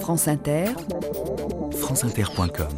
France 0.00 0.28
Inter, 0.28 0.66
franceinter.com 1.72 2.68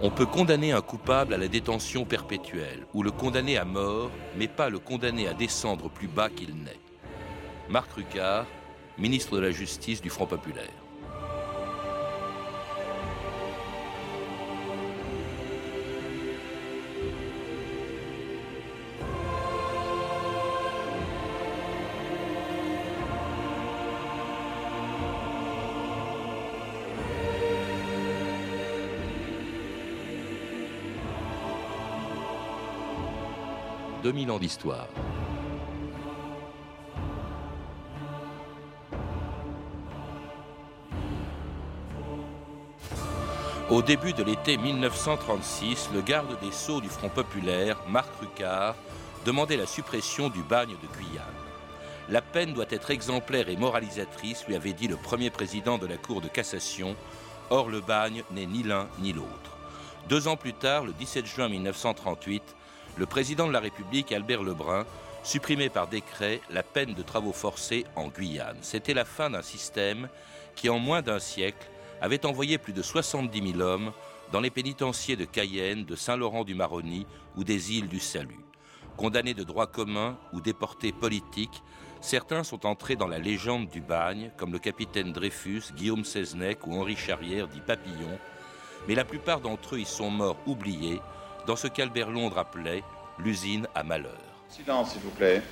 On 0.00 0.10
peut 0.10 0.26
condamner 0.26 0.72
un 0.72 0.80
coupable 0.80 1.34
à 1.34 1.38
la 1.38 1.48
détention 1.48 2.04
perpétuelle 2.04 2.86
ou 2.94 3.02
le 3.02 3.10
condamner 3.10 3.56
à 3.56 3.64
mort, 3.64 4.10
mais 4.36 4.46
pas 4.48 4.68
le 4.68 4.78
condamner 4.78 5.26
à 5.26 5.34
descendre 5.34 5.90
plus 5.90 6.08
bas 6.08 6.28
qu'il 6.28 6.54
n'est. 6.54 6.80
Marc 7.68 7.92
Rucard, 7.92 8.46
ministre 8.96 9.36
de 9.36 9.40
la 9.40 9.50
Justice 9.50 10.00
du 10.00 10.10
Front 10.10 10.26
populaire. 10.26 10.87
2000 34.18 34.30
ans 34.32 34.38
d'histoire. 34.38 34.88
Au 43.70 43.82
début 43.82 44.12
de 44.12 44.24
l'été 44.24 44.56
1936, 44.56 45.90
le 45.94 46.00
garde 46.00 46.36
des 46.40 46.50
Sceaux 46.50 46.80
du 46.80 46.88
Front 46.88 47.10
populaire, 47.10 47.78
Marc 47.88 48.08
Rucard, 48.20 48.74
demandait 49.24 49.56
la 49.56 49.66
suppression 49.66 50.30
du 50.30 50.42
bagne 50.42 50.70
de 50.70 50.98
Guyane. 50.98 51.24
La 52.08 52.22
peine 52.22 52.54
doit 52.54 52.64
être 52.70 52.90
exemplaire 52.90 53.48
et 53.48 53.56
moralisatrice, 53.56 54.46
lui 54.48 54.56
avait 54.56 54.72
dit 54.72 54.88
le 54.88 54.96
premier 54.96 55.30
président 55.30 55.78
de 55.78 55.86
la 55.86 55.98
Cour 55.98 56.22
de 56.22 56.28
cassation. 56.28 56.96
Or, 57.50 57.68
le 57.68 57.80
bagne 57.80 58.24
n'est 58.32 58.46
ni 58.46 58.64
l'un 58.64 58.88
ni 58.98 59.12
l'autre. 59.12 59.58
Deux 60.08 60.26
ans 60.26 60.36
plus 60.36 60.54
tard, 60.54 60.84
le 60.84 60.92
17 60.92 61.26
juin 61.26 61.48
1938, 61.48 62.56
le 62.98 63.06
président 63.06 63.46
de 63.46 63.52
la 63.52 63.60
République, 63.60 64.12
Albert 64.12 64.42
Lebrun, 64.42 64.84
supprimait 65.22 65.68
par 65.68 65.86
décret 65.86 66.40
la 66.50 66.62
peine 66.62 66.94
de 66.94 67.02
travaux 67.02 67.32
forcés 67.32 67.86
en 67.94 68.08
Guyane. 68.08 68.58
C'était 68.60 68.94
la 68.94 69.04
fin 69.04 69.30
d'un 69.30 69.42
système 69.42 70.08
qui, 70.56 70.68
en 70.68 70.78
moins 70.78 71.02
d'un 71.02 71.20
siècle, 71.20 71.70
avait 72.00 72.26
envoyé 72.26 72.58
plus 72.58 72.72
de 72.72 72.82
70 72.82 73.52
000 73.52 73.60
hommes 73.60 73.92
dans 74.32 74.40
les 74.40 74.50
pénitenciers 74.50 75.16
de 75.16 75.24
Cayenne, 75.24 75.84
de 75.84 75.96
Saint-Laurent-du-Maroni 75.96 77.06
ou 77.36 77.44
des 77.44 77.72
îles 77.74 77.88
du 77.88 78.00
Salut. 78.00 78.44
Condamnés 78.96 79.34
de 79.34 79.44
droit 79.44 79.68
commun 79.68 80.18
ou 80.32 80.40
déportés 80.40 80.92
politiques, 80.92 81.62
certains 82.00 82.42
sont 82.42 82.66
entrés 82.66 82.96
dans 82.96 83.06
la 83.06 83.18
légende 83.18 83.68
du 83.68 83.80
bagne, 83.80 84.32
comme 84.36 84.52
le 84.52 84.58
capitaine 84.58 85.12
Dreyfus, 85.12 85.72
Guillaume 85.74 86.04
Seznec 86.04 86.66
ou 86.66 86.74
Henri 86.74 86.96
Charrière, 86.96 87.46
dit 87.46 87.60
Papillon, 87.60 88.18
mais 88.88 88.94
la 88.94 89.04
plupart 89.04 89.40
d'entre 89.40 89.76
eux 89.76 89.80
y 89.80 89.84
sont 89.84 90.10
morts 90.10 90.38
oubliés 90.46 91.00
dans 91.48 91.56
ce 91.56 91.66
qu'Albert 91.66 92.10
Londres 92.10 92.36
appelait 92.36 92.84
l'usine 93.18 93.66
à 93.74 93.82
malheur. 93.82 94.20
Silence, 94.50 94.92
s'il 94.92 95.00
vous 95.00 95.10
plaît. 95.10 95.42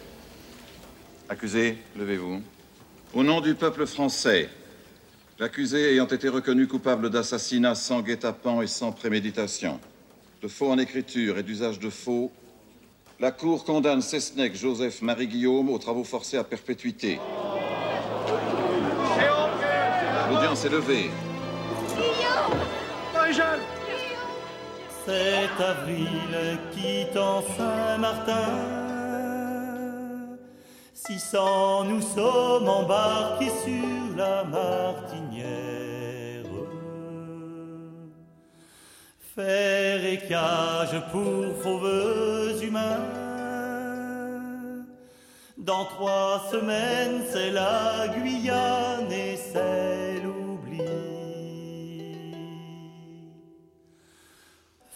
Accusé, 1.26 1.78
levez-vous. 1.96 2.42
Au 3.14 3.24
nom 3.24 3.40
du 3.40 3.54
peuple 3.54 3.86
français, 3.86 4.50
l'accusé 5.38 5.92
ayant 5.92 6.06
été 6.06 6.28
reconnu 6.28 6.66
coupable 6.68 7.08
d'assassinat 7.08 7.74
sans 7.74 8.02
guet-apens 8.02 8.60
et 8.60 8.66
sans 8.66 8.92
préméditation, 8.92 9.80
de 10.42 10.48
faux 10.48 10.70
en 10.70 10.76
écriture 10.76 11.38
et 11.38 11.42
d'usage 11.42 11.80
de 11.80 11.88
faux, 11.88 12.30
la 13.18 13.32
Cour 13.32 13.64
condamne 13.64 14.02
Cessnec 14.02 14.54
Joseph 14.54 15.00
Marie-Guillaume 15.00 15.70
aux 15.70 15.78
travaux 15.78 16.04
forcés 16.04 16.36
à 16.36 16.44
perpétuité. 16.44 17.18
L'audience 20.28 20.62
est 20.66 20.68
levée. 20.68 21.10
Guillaume 21.96 23.75
cet 25.06 25.60
avril 25.60 26.58
quittant 26.72 27.42
Saint-Martin. 27.56 28.48
Six 30.92 31.20
cents 31.20 31.84
nous 31.84 32.02
sommes 32.02 32.68
embarqués 32.68 33.52
sur 33.64 34.16
la 34.16 34.42
martinière. 34.42 35.46
Fer 39.36 40.04
et 40.04 40.18
cage 40.18 41.00
pour 41.12 41.44
fauves 41.62 42.64
humains. 42.64 43.06
Dans 45.56 45.84
trois 45.84 46.42
semaines, 46.50 47.22
c'est 47.30 47.50
la 47.50 48.08
Guyane 48.08 49.12
et 49.12 49.36
c'est 49.36 49.95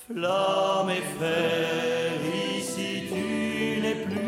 Flamme 0.06 0.91
et 0.91 1.03
fer, 1.19 2.12
ici 2.56 3.05
tu 3.09 3.81
n'es 3.83 3.94
plus. 4.05 4.21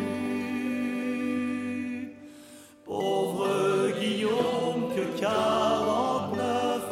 Pauvre 2.84 3.91
Guillaume, 3.99 4.94
que 4.94 5.05
49 5.19 6.83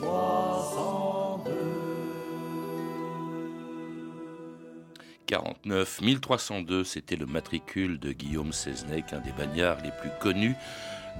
302. 0.00 1.50
49 5.26 6.00
302, 6.20 6.84
c'était 6.84 7.16
le 7.16 7.26
matricule 7.26 7.98
de 7.98 8.12
Guillaume 8.12 8.52
Seznec, 8.52 9.12
un 9.12 9.20
des 9.20 9.32
bagnards 9.32 9.82
les 9.82 9.92
plus 9.92 10.10
connus 10.20 10.56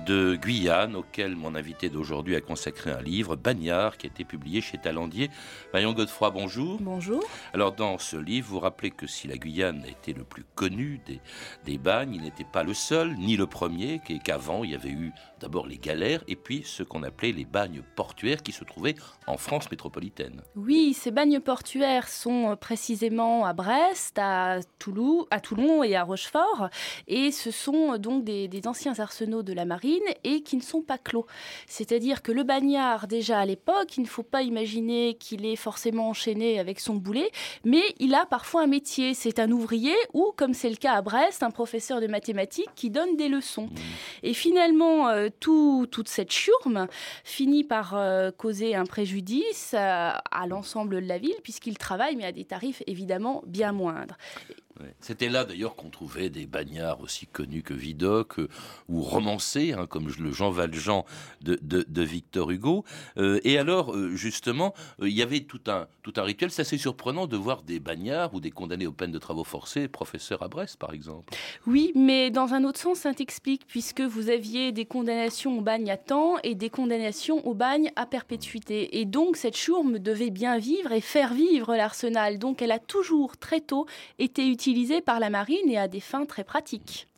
de 0.05 0.37
Guyane, 0.37 0.97
auquel 0.97 1.35
mon 1.37 1.55
invité 1.55 1.89
d'aujourd'hui 1.89 2.37
a 2.37 2.41
consacré 2.41 2.91
un 2.91 3.01
livre, 3.01 3.37
Bagnard, 3.37 3.97
qui 3.97 4.07
a 4.07 4.11
été 4.11 4.25
publié 4.25 4.61
chez 4.61 4.79
Talandier. 4.79 5.31
Marion 5.73 5.93
Godefroy, 5.93 6.31
bonjour. 6.31 6.79
Bonjour. 6.81 7.25
Alors, 7.55 7.73
dans 7.73 7.99
ce 7.99 8.17
livre, 8.17 8.49
vous 8.49 8.61
rappelez 8.61 8.91
que 8.91 9.07
si 9.07 9.29
la 9.29 9.37
Guyane 9.37 9.85
était 9.89 10.13
le 10.13 10.25
plus 10.25 10.45
connu 10.55 11.01
des, 11.07 11.21
des 11.65 11.79
bagnes, 11.79 12.15
il 12.15 12.23
n'était 12.23 12.45
pas 12.45 12.63
le 12.63 12.75
seul, 12.75 13.17
ni 13.17 13.37
le 13.37 13.47
premier, 13.47 14.01
qu'avant, 14.23 14.65
il 14.65 14.73
y 14.73 14.75
avait 14.75 14.91
eu 14.91 15.13
d'abord 15.41 15.67
les 15.67 15.79
galères 15.79 16.23
et 16.29 16.37
puis 16.37 16.63
ce 16.65 16.83
qu'on 16.83 17.03
appelait 17.03 17.33
les 17.33 17.45
bagnes 17.45 17.83
portuaires 17.95 18.43
qui 18.43 18.53
se 18.53 18.65
trouvaient 18.65 18.95
en 19.27 19.37
France 19.37 19.71
métropolitaine. 19.71 20.43
Oui, 20.55 20.95
ces 20.95 21.11
bagnes 21.11 21.41
portuaires 21.41 22.09
sont 22.09 22.53
euh, 22.53 22.57
précisément 22.57 23.45
à 23.45 23.53
Brest, 23.53 24.19
à, 24.19 24.61
Toulouse, 24.79 25.27
à 25.31 25.41
Toulon 25.41 25.83
et 25.83 25.97
à 25.97 26.05
Rochefort. 26.05 26.69
Et 27.07 27.33
ce 27.33 27.51
sont 27.51 27.95
euh, 27.95 27.99
donc 27.99 28.25
des, 28.25 28.49
des 28.49 28.67
anciens 28.67 28.99
arsenaux 28.99 29.43
de 29.43 29.53
la 29.53 29.65
marine 29.65 29.86
et 30.25 30.43
qui 30.43 30.57
ne 30.57 30.63
sont 30.63 30.83
pas 30.83 30.99
clos. 30.99 31.27
C'est-à-dire 31.67 32.23
que 32.23 32.33
le 32.33 32.43
bagnard, 32.43 33.07
déjà 33.07 33.39
à 33.39 33.47
l'époque, 33.47 33.97
il 33.97 34.03
ne 34.03 34.07
faut 34.07 34.23
pas 34.23 34.43
imaginer 34.43 35.15
qu'il 35.15 35.45
est 35.47 35.57
forcément 35.57 36.09
enchaîné 36.09 36.59
avec 36.59 36.81
son 36.81 36.95
boulet, 36.95 37.31
mais 37.65 37.83
il 37.99 38.15
a 38.15 38.27
parfois 38.27 38.63
un 38.63 38.67
métier. 38.67 39.15
C'est 39.15 39.39
un 39.39 39.51
ouvrier 39.51 39.95
ou, 40.13 40.33
comme 40.37 40.55
c'est 40.55 40.71
le 40.71 40.77
cas 40.77 40.95
à 40.95 41.03
Brest, 41.03 41.43
un 41.43 41.51
professeur 41.51 42.01
de 42.01 42.07
mathématiques 42.07 42.71
qui 42.75 42.91
donne 42.91 43.17
des 43.17 43.29
leçons. 43.29 43.67
Mmh. 43.67 43.77
Et 44.23 44.35
finalement, 44.35 45.09
euh, 45.09 45.29
tout, 45.41 45.87
toute 45.91 46.09
cette 46.09 46.33
churme 46.33 46.87
finit 47.25 47.65
par 47.65 47.95
euh, 47.95 48.31
causer 48.31 48.75
un 48.75 48.85
préjudice 48.85 49.75
à, 49.75 50.23
à 50.31 50.47
l'ensemble 50.47 51.01
de 51.03 51.09
la 51.09 51.19
ville, 51.19 51.37
puisqu'il 51.43 51.79
travaille, 51.79 52.17
mais 52.17 52.25
à 52.25 52.33
des 52.33 52.45
tarifs 52.45 52.83
évidemment 52.87 53.43
bien 53.47 53.73
moindres. 53.73 54.17
C'était 55.01 55.29
là 55.29 55.45
d'ailleurs 55.45 55.77
qu'on 55.77 55.89
trouvait 55.89 56.31
des 56.31 56.47
bagnards 56.47 57.01
aussi 57.01 57.27
connus 57.27 57.63
que 57.63 57.75
Vidocq 57.75 58.39
euh, 58.39 58.49
ou 58.89 59.01
romancés, 59.01 59.73
hein, 59.73 59.87
comme 59.87 60.09
le 60.19 60.33
Jean 60.33 60.51
Valjean 60.51 61.05
de, 61.41 62.03
Victor 62.03 62.51
Hugo. 62.51 62.85
Euh, 63.17 63.41
et 63.45 63.59
alors, 63.59 63.95
euh, 63.95 64.15
justement, 64.15 64.75
il 65.01 65.13
y 65.13 65.23
avait 65.23 65.41
tout 65.41 65.61
un, 65.67 65.87
tout 66.03 66.13
un 66.17 66.23
rituel. 66.23 66.51
C'est 66.51 66.63
assez 66.63 66.79
surprenant 66.79 67.27
de 67.27 67.37
voir 67.37 67.63
des 67.63 67.81
bagnards 67.81 68.35
ou 68.35 68.41
des 68.41 68.51
condamnés 68.51 68.87
aux 68.87 68.93
peines 68.93 69.13
de 69.13 69.19
travaux 69.19 69.45
forcés, 69.45 69.89
professeurs 69.89 70.43
à 70.43 70.49
Brest, 70.49 70.79
par 70.79 70.93
exemple. 70.93 71.35
Oui, 71.67 71.93
mais 71.95 72.31
dans 72.31 72.55
un 72.55 72.65
autre 72.65 72.79
sens, 72.79 73.01
ça 73.01 73.15
t'explique, 73.15 73.67
puisque 73.67 74.01
vous 74.01 74.29
aviez 74.29 74.73
des 74.73 74.85
condamnations 74.85 75.59
au 75.59 75.63
bagne 75.63 75.91
à 75.91 75.97
temps 75.97 76.37
et 76.43 76.55
des 76.55 76.71
condamnations 76.71 77.47
au 77.47 77.55
bagne 77.55 77.91
à 77.97 78.07
perpétuité. 78.07 79.01
Et 79.01 79.05
donc, 79.05 79.37
cette 79.37 79.57
chourme 79.57 79.99
devait 79.99 80.31
bien 80.31 80.59
vivre 80.59 80.93
et 80.93 81.01
faire 81.01 81.35
vivre 81.35 81.75
l'arsenal. 81.75 82.39
Donc, 82.39 82.63
elle 82.63 82.73
a 82.73 82.79
toujours, 82.79 83.37
très 83.37 83.61
tôt, 83.61 83.87
été 84.19 84.47
utilisée 84.47 84.66
par 85.05 85.21
la 85.21 85.31
marine 85.31 85.69
et 85.69 85.79
à 85.79 85.89
des 85.89 86.01
fins 86.01 86.27
très 86.27 86.45
pratiques. 86.45 87.09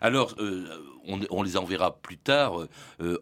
Alors, 0.00 0.34
euh, 0.38 0.66
on, 1.30 1.42
les 1.42 1.56
enverra 1.56 1.96
plus 1.96 2.18
tard 2.18 2.66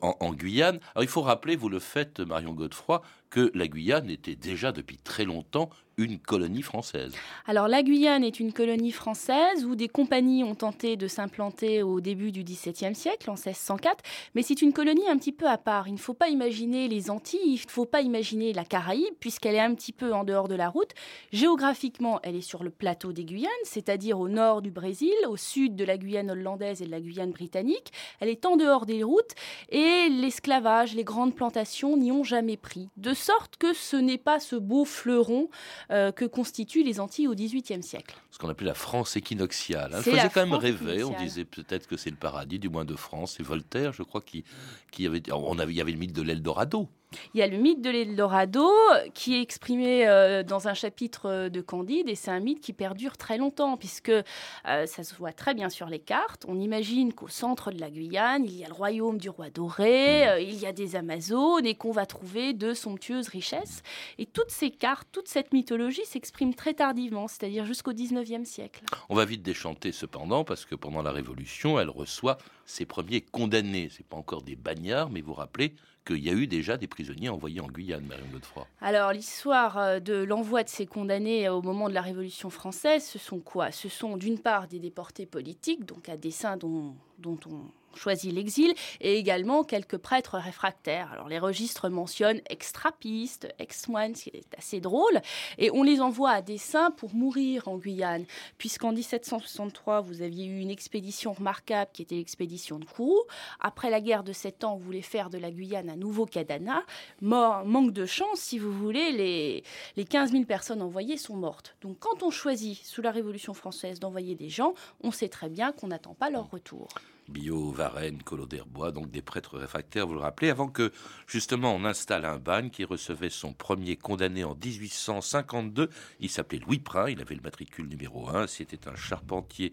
en, 0.00 0.16
en, 0.20 0.32
Guyane. 0.32 0.78
Alors 0.94 1.04
il 1.04 1.08
faut 1.08 1.22
rappeler, 1.22 1.56
vous 1.56 1.68
le 1.68 1.78
faites, 1.78 2.20
Marion 2.20 2.52
Godefroy, 2.52 3.02
que 3.31 3.50
la 3.55 3.69
Guyane 3.69 4.11
était 4.11 4.37
déjà 4.37 4.73
depuis 4.73 4.99
très 4.99 5.25
longtemps 5.25 5.70
une 5.99 6.19
colonie 6.19 6.62
française. 6.62 7.14
Alors 7.46 7.69
la 7.69 7.82
Guyane 7.82 8.23
est 8.23 8.38
une 8.38 8.52
colonie 8.52 8.93
française 8.93 9.64
où 9.64 9.75
des 9.75 9.88
compagnies 9.88 10.44
ont 10.44 10.55
tenté 10.55 10.96
de 10.96 11.08
s'implanter 11.08 11.82
au 11.82 12.00
début 12.00 12.32
du 12.32 12.44
XVIIe 12.44 12.94
siècle, 12.94 13.31
en 13.31 13.34
1604, 13.34 14.05
mais 14.34 14.43
c'est 14.43 14.61
une 14.61 14.73
colonie 14.73 15.08
un 15.08 15.17
petit 15.17 15.32
peu 15.32 15.46
à 15.46 15.56
part. 15.56 15.88
Il 15.88 15.94
ne 15.94 15.99
faut 15.99 16.14
pas 16.14 16.28
imaginer 16.28 16.88
les 16.88 17.11
Antilles, 17.11 17.40
il 17.44 17.62
ne 17.64 17.70
faut 17.70 17.87
pas 17.87 18.02
imaginer 18.02 18.52
la 18.52 18.64
Caraïbe, 18.64 19.14
puisqu'elle 19.20 19.55
est 19.55 19.61
un 19.61 19.75
petit 19.75 19.93
peu 19.93 20.12
en 20.12 20.25
dehors 20.25 20.49
de 20.49 20.55
la 20.55 20.69
route. 20.69 20.93
Géographiquement, 21.32 22.20
elle 22.22 22.37
est 22.37 22.40
sur 22.43 22.62
le 22.62 22.70
plateau 22.70 23.12
des 23.12 23.25
Guyanes, 23.25 23.50
c'est-à-dire 23.64 24.20
au 24.20 24.29
nord 24.29 24.61
du 24.61 24.70
Brésil, 24.70 25.14
au 25.29 25.37
sud 25.37 25.76
de 25.76 25.84
la 25.84 25.96
Guyane 25.96 26.31
hollandaise 26.31 26.82
et 26.82 26.87
de 26.87 26.90
la 26.90 27.00
Guyane 27.00 27.32
britannique. 27.32 27.93
Elle 28.20 28.29
est 28.29 28.44
en 28.44 28.56
dehors 28.56 28.84
des 28.84 29.02
routes 29.02 29.32
et 29.70 30.08
l'esclavage, 30.11 30.94
les 30.94 31.05
grandes 31.05 31.34
plantations 31.34 31.96
n'y 31.96 32.12
ont 32.12 32.25
jamais 32.25 32.58
pris. 32.58 32.88
De 32.99 33.14
sorte 33.16 33.56
que 33.56 33.74
ce 33.74 33.96
n'est 33.96 34.18
pas 34.18 34.40
ce 34.40 34.56
beau 34.56 34.84
fleuron 34.84 35.48
euh, 35.90 36.12
que 36.12 36.24
constituent 36.24 36.84
les 36.84 37.00
Antilles 37.00 37.28
au 37.28 37.34
XVIIIe 37.34 37.82
siècle. 37.82 38.16
Ce 38.30 38.38
qu'on 38.38 38.48
appelait 38.48 38.66
la 38.66 38.74
France 38.74 39.16
équinoxiale. 39.16 39.94
Hein. 39.94 40.02
faisait 40.02 40.30
quand 40.32 40.46
même 40.46 40.54
rêver. 40.54 41.02
On 41.04 41.16
disait 41.18 41.44
peut-être 41.44 41.86
que 41.86 41.96
c'est 41.96 42.10
le 42.10 42.16
paradis, 42.16 42.58
du 42.58 42.68
moins 42.68 42.84
de 42.84 42.96
France. 42.96 43.40
Et 43.40 43.42
Voltaire, 43.42 43.92
je 43.92 44.02
crois, 44.02 44.20
qui, 44.20 44.44
qui 44.90 45.06
avait, 45.06 45.22
on 45.32 45.58
avait, 45.58 45.72
il 45.72 45.76
y 45.76 45.80
avait 45.80 45.92
le 45.92 45.98
mythe 45.98 46.12
de 46.12 46.22
l'Eldorado. 46.22 46.88
Il 47.35 47.41
y 47.41 47.43
a 47.43 47.47
le 47.47 47.56
mythe 47.56 47.82
de 47.82 47.91
l'Eldorado 47.91 48.69
qui 49.14 49.37
est 49.37 49.41
exprimé 49.41 50.06
euh, 50.06 50.43
dans 50.43 50.69
un 50.69 50.75
chapitre 50.75 51.49
de 51.49 51.61
Candide 51.61 52.08
et 52.08 52.14
c'est 52.14 52.31
un 52.31 52.41
mythe 52.41 52.61
qui 52.61 52.73
perdure 52.73 53.17
très 53.17 53.38
longtemps 53.38 53.76
puisque 53.76 54.11
euh, 54.11 54.87
ça 54.87 55.05
se 55.05 55.14
voit 55.14 55.32
très 55.32 55.55
bien 55.55 55.69
sur 55.69 55.87
les 55.87 55.99
cartes. 55.99 56.44
On 56.49 56.58
imagine 56.58 57.12
qu'au 57.12 57.29
centre 57.29 57.70
de 57.70 57.81
la 57.81 57.91
Guyane, 57.91 58.44
il 58.44 58.56
y 58.56 58.64
a 58.64 58.69
le 58.69 58.75
royaume 58.75 59.19
du 59.19 59.29
roi 59.29 59.50
doré, 59.50 60.25
mmh. 60.25 60.29
euh, 60.29 60.41
il 60.41 60.58
y 60.58 60.67
a 60.67 60.73
des 60.73 60.97
Amazones 60.97 61.67
et 61.67 61.75
qu'on 61.75 61.93
va 61.93 62.06
trouver 62.06 62.53
de 62.53 62.75
somptueuses 62.75 63.29
richesses. 63.29 63.82
Et 64.19 64.26
toutes 64.26 64.50
ces 64.50 64.70
cartes, 64.70 65.08
toute 65.12 65.29
cette 65.29 65.53
mythologie 65.53 66.05
s'exprime 66.05 66.55
très 66.55 66.75
tardivement, 66.75 67.29
c'est-à-dire 67.29 67.64
jusqu'au 67.64 67.93
19e 67.93 68.44
siècle. 68.44 68.82
On 69.08 69.14
va 69.14 69.25
vite 69.25 69.43
déchanter 69.43 69.93
cependant 69.93 70.44
parce 70.44 70.64
que 70.64 70.75
pendant 70.75 71.03
la 71.03 71.12
Révolution, 71.12 71.79
elle 71.79 71.91
reçoit 71.91 72.38
ses 72.64 72.85
premiers 72.85 73.20
condamnés. 73.20 73.88
C'est 73.91 74.06
pas 74.06 74.17
encore 74.17 74.43
des 74.43 74.56
bagnards, 74.56 75.11
mais 75.11 75.20
vous 75.20 75.35
rappelez 75.35 75.75
qu'il 76.06 76.25
y 76.25 76.31
a 76.31 76.32
eu 76.32 76.47
déjà 76.47 76.76
des 76.76 76.87
prisonniers 76.87 77.29
envoyés 77.29 77.61
en 77.61 77.67
Guyane, 77.67 78.06
Marion 78.06 78.26
Godefroy. 78.32 78.67
Alors, 78.81 79.12
l'histoire 79.12 79.76
euh, 79.76 80.00
de 80.00 80.23
l'envoi 80.23 80.62
de 80.62 80.69
ces 80.69 80.87
condamnés 80.87 81.49
au 81.49 81.61
moment 81.61 81.88
de 81.88 81.94
la 81.94 82.03
Révolution 82.03 82.49
française, 82.49 83.05
ce 83.05 83.19
sont 83.19 83.41
quoi? 83.41 83.73
Ce 83.73 83.88
sont 83.88 84.17
d'une 84.17 84.38
part 84.38 84.69
des 84.69 84.79
déportés 84.79 85.26
politiques, 85.26 85.85
donc 85.85 86.08
à 86.08 86.17
dessein 86.17 86.56
dont, 86.56 86.94
dont 87.19 87.38
on 87.50 87.61
choisi 87.96 88.31
l'exil, 88.31 88.75
et 89.00 89.16
également 89.16 89.64
quelques 89.64 89.98
prêtres 89.98 90.38
réfractaires. 90.38 91.12
Alors 91.12 91.28
les 91.28 91.38
registres 91.38 91.88
mentionnent 91.88 92.40
extrapistes, 92.48 93.48
ex-moines, 93.58 94.14
ce 94.14 94.25
qui 94.25 94.31
est 94.31 94.58
assez 94.58 94.81
drôle, 94.81 95.20
et 95.58 95.70
on 95.70 95.82
les 95.82 96.00
envoie 96.00 96.31
à 96.31 96.43
dessein 96.43 96.90
pour 96.90 97.14
mourir 97.14 97.69
en 97.69 97.78
Guyane, 97.78 98.25
puisqu'en 98.58 98.93
1763, 98.93 100.00
vous 100.00 100.22
aviez 100.22 100.46
eu 100.46 100.60
une 100.60 100.70
expédition 100.70 101.32
remarquable 101.32 101.90
qui 101.93 102.02
était 102.02 102.16
l'expédition 102.16 102.78
de 102.78 102.84
Kourou. 102.84 103.20
Après 103.60 103.90
la 103.90 104.00
guerre 104.00 104.25
de 104.25 104.32
Sept 104.32 104.64
ans, 104.64 104.75
on 104.75 104.78
voulait 104.78 105.02
faire 105.02 105.31
de 105.31 105.38
la 105.38 105.50
Guyane 105.50 105.90
un 105.90 105.96
nouveau 105.96 106.26
Cadana. 106.26 106.82
Mort, 107.20 107.64
manque 107.64 107.93
de 107.93 108.06
chance, 108.06 108.40
si 108.40 108.58
vous 108.58 108.72
voulez, 108.72 109.12
les, 109.12 109.64
les 109.96 110.04
15 110.04 110.32
000 110.32 110.44
personnes 110.44 110.82
envoyées 110.82 111.16
sont 111.16 111.37
mortes. 111.37 111.76
Donc 111.81 111.98
quand 111.98 112.22
on 112.22 112.31
choisit, 112.31 112.84
sous 112.84 113.02
la 113.02 113.10
Révolution 113.10 113.54
française, 113.54 114.00
d'envoyer 114.00 114.34
des 114.34 114.48
gens, 114.48 114.75
on 115.02 115.10
sait 115.10 115.28
très 115.28 115.48
bien 115.48 115.72
qu'on 115.72 115.88
n'attend 115.88 116.14
pas 116.14 116.31
leur 116.31 116.50
retour. 116.50 116.88
Bio, 117.28 117.70
Varennes, 117.70 118.23
Collot 118.23 118.46
d'Herbois, 118.46 118.93
donc 118.93 119.11
des 119.11 119.23
prêtres 119.23 119.58
réfractaires, 119.58 120.06
vous 120.06 120.14
le 120.14 120.20
rappelez, 120.20 120.50
avant 120.50 120.69
que 120.69 120.93
justement 121.26 121.75
on 121.75 121.84
installe 121.84 122.25
un 122.25 122.38
bagne 122.38 122.70
qui 122.70 122.84
recevait 122.84 123.31
son 123.31 123.52
premier 123.52 123.96
condamné 123.96 124.44
en 124.44 124.55
1852. 124.55 125.90
Il 126.20 126.31
s'appelait 126.31 126.61
Louis 126.61 126.78
Prin, 126.78 127.11
il 127.11 127.20
avait 127.20 127.34
le 127.34 127.43
matricule 127.43 127.88
numéro 127.88 128.28
1, 128.28 128.46
c'était 128.46 128.88
un 128.88 128.94
charpentier 128.94 129.73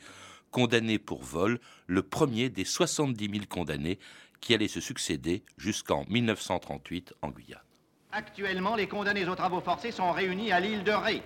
condamné 0.52 1.00
pour 1.00 1.24
vol, 1.24 1.60
le 1.88 2.04
premier 2.04 2.50
des 2.50 2.66
70 2.66 3.30
000 3.30 3.46
condamnés 3.50 4.00
qui 4.40 4.54
allaient 4.54 4.68
se 4.68 4.82
succéder 4.82 5.44
jusqu'en 5.58 6.06
1938 6.10 7.14
en 7.22 7.30
Guyane. 7.30 7.62
Actuellement, 8.12 8.76
les 8.76 8.88
condamnés 8.88 9.28
aux 9.28 9.36
travaux 9.36 9.62
forcés 9.62 9.92
sont 9.92 10.12
réunis 10.12 10.52
à 10.52 10.60
l'île 10.60 10.84
de 10.84 10.92
Ré. 10.92 11.24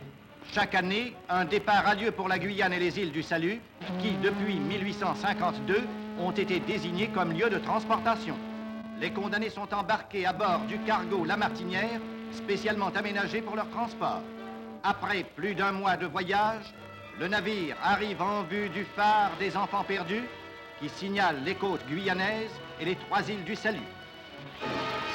Chaque 0.53 0.75
année, 0.75 1.13
un 1.29 1.45
départ 1.45 1.85
a 1.85 1.93
lieu 1.93 2.11
pour 2.11 2.27
la 2.27 2.39
Guyane 2.39 2.73
et 2.73 2.79
les 2.79 2.97
îles 2.99 3.11
du 3.11 3.21
Salut, 3.21 3.59
qui, 3.99 4.11
depuis 4.23 4.55
1852, 4.55 5.83
ont 6.19 6.31
été 6.31 6.59
désignés 6.59 7.09
comme 7.09 7.33
lieu 7.33 7.49
de 7.49 7.59
transportation. 7.59 8.35
Les 8.99 9.11
condamnés 9.11 9.49
sont 9.49 9.71
embarqués 9.73 10.25
à 10.25 10.33
bord 10.33 10.61
du 10.61 10.79
cargo 10.79 11.25
La 11.25 11.37
Martinière, 11.37 11.99
spécialement 12.31 12.89
aménagé 12.95 13.41
pour 13.41 13.55
leur 13.55 13.69
transport. 13.69 14.21
Après 14.83 15.23
plus 15.35 15.53
d'un 15.53 15.73
mois 15.73 15.97
de 15.97 16.07
voyage, 16.07 16.73
le 17.19 17.27
navire 17.27 17.75
arrive 17.83 18.21
en 18.21 18.43
vue 18.43 18.69
du 18.69 18.83
phare 18.83 19.31
des 19.39 19.55
enfants 19.55 19.83
perdus, 19.83 20.23
qui 20.79 20.89
signale 20.89 21.37
les 21.43 21.55
côtes 21.55 21.85
guyanaises 21.87 22.51
et 22.79 22.85
les 22.85 22.95
trois 22.95 23.27
îles 23.29 23.43
du 23.43 23.55
Salut. 23.55 23.79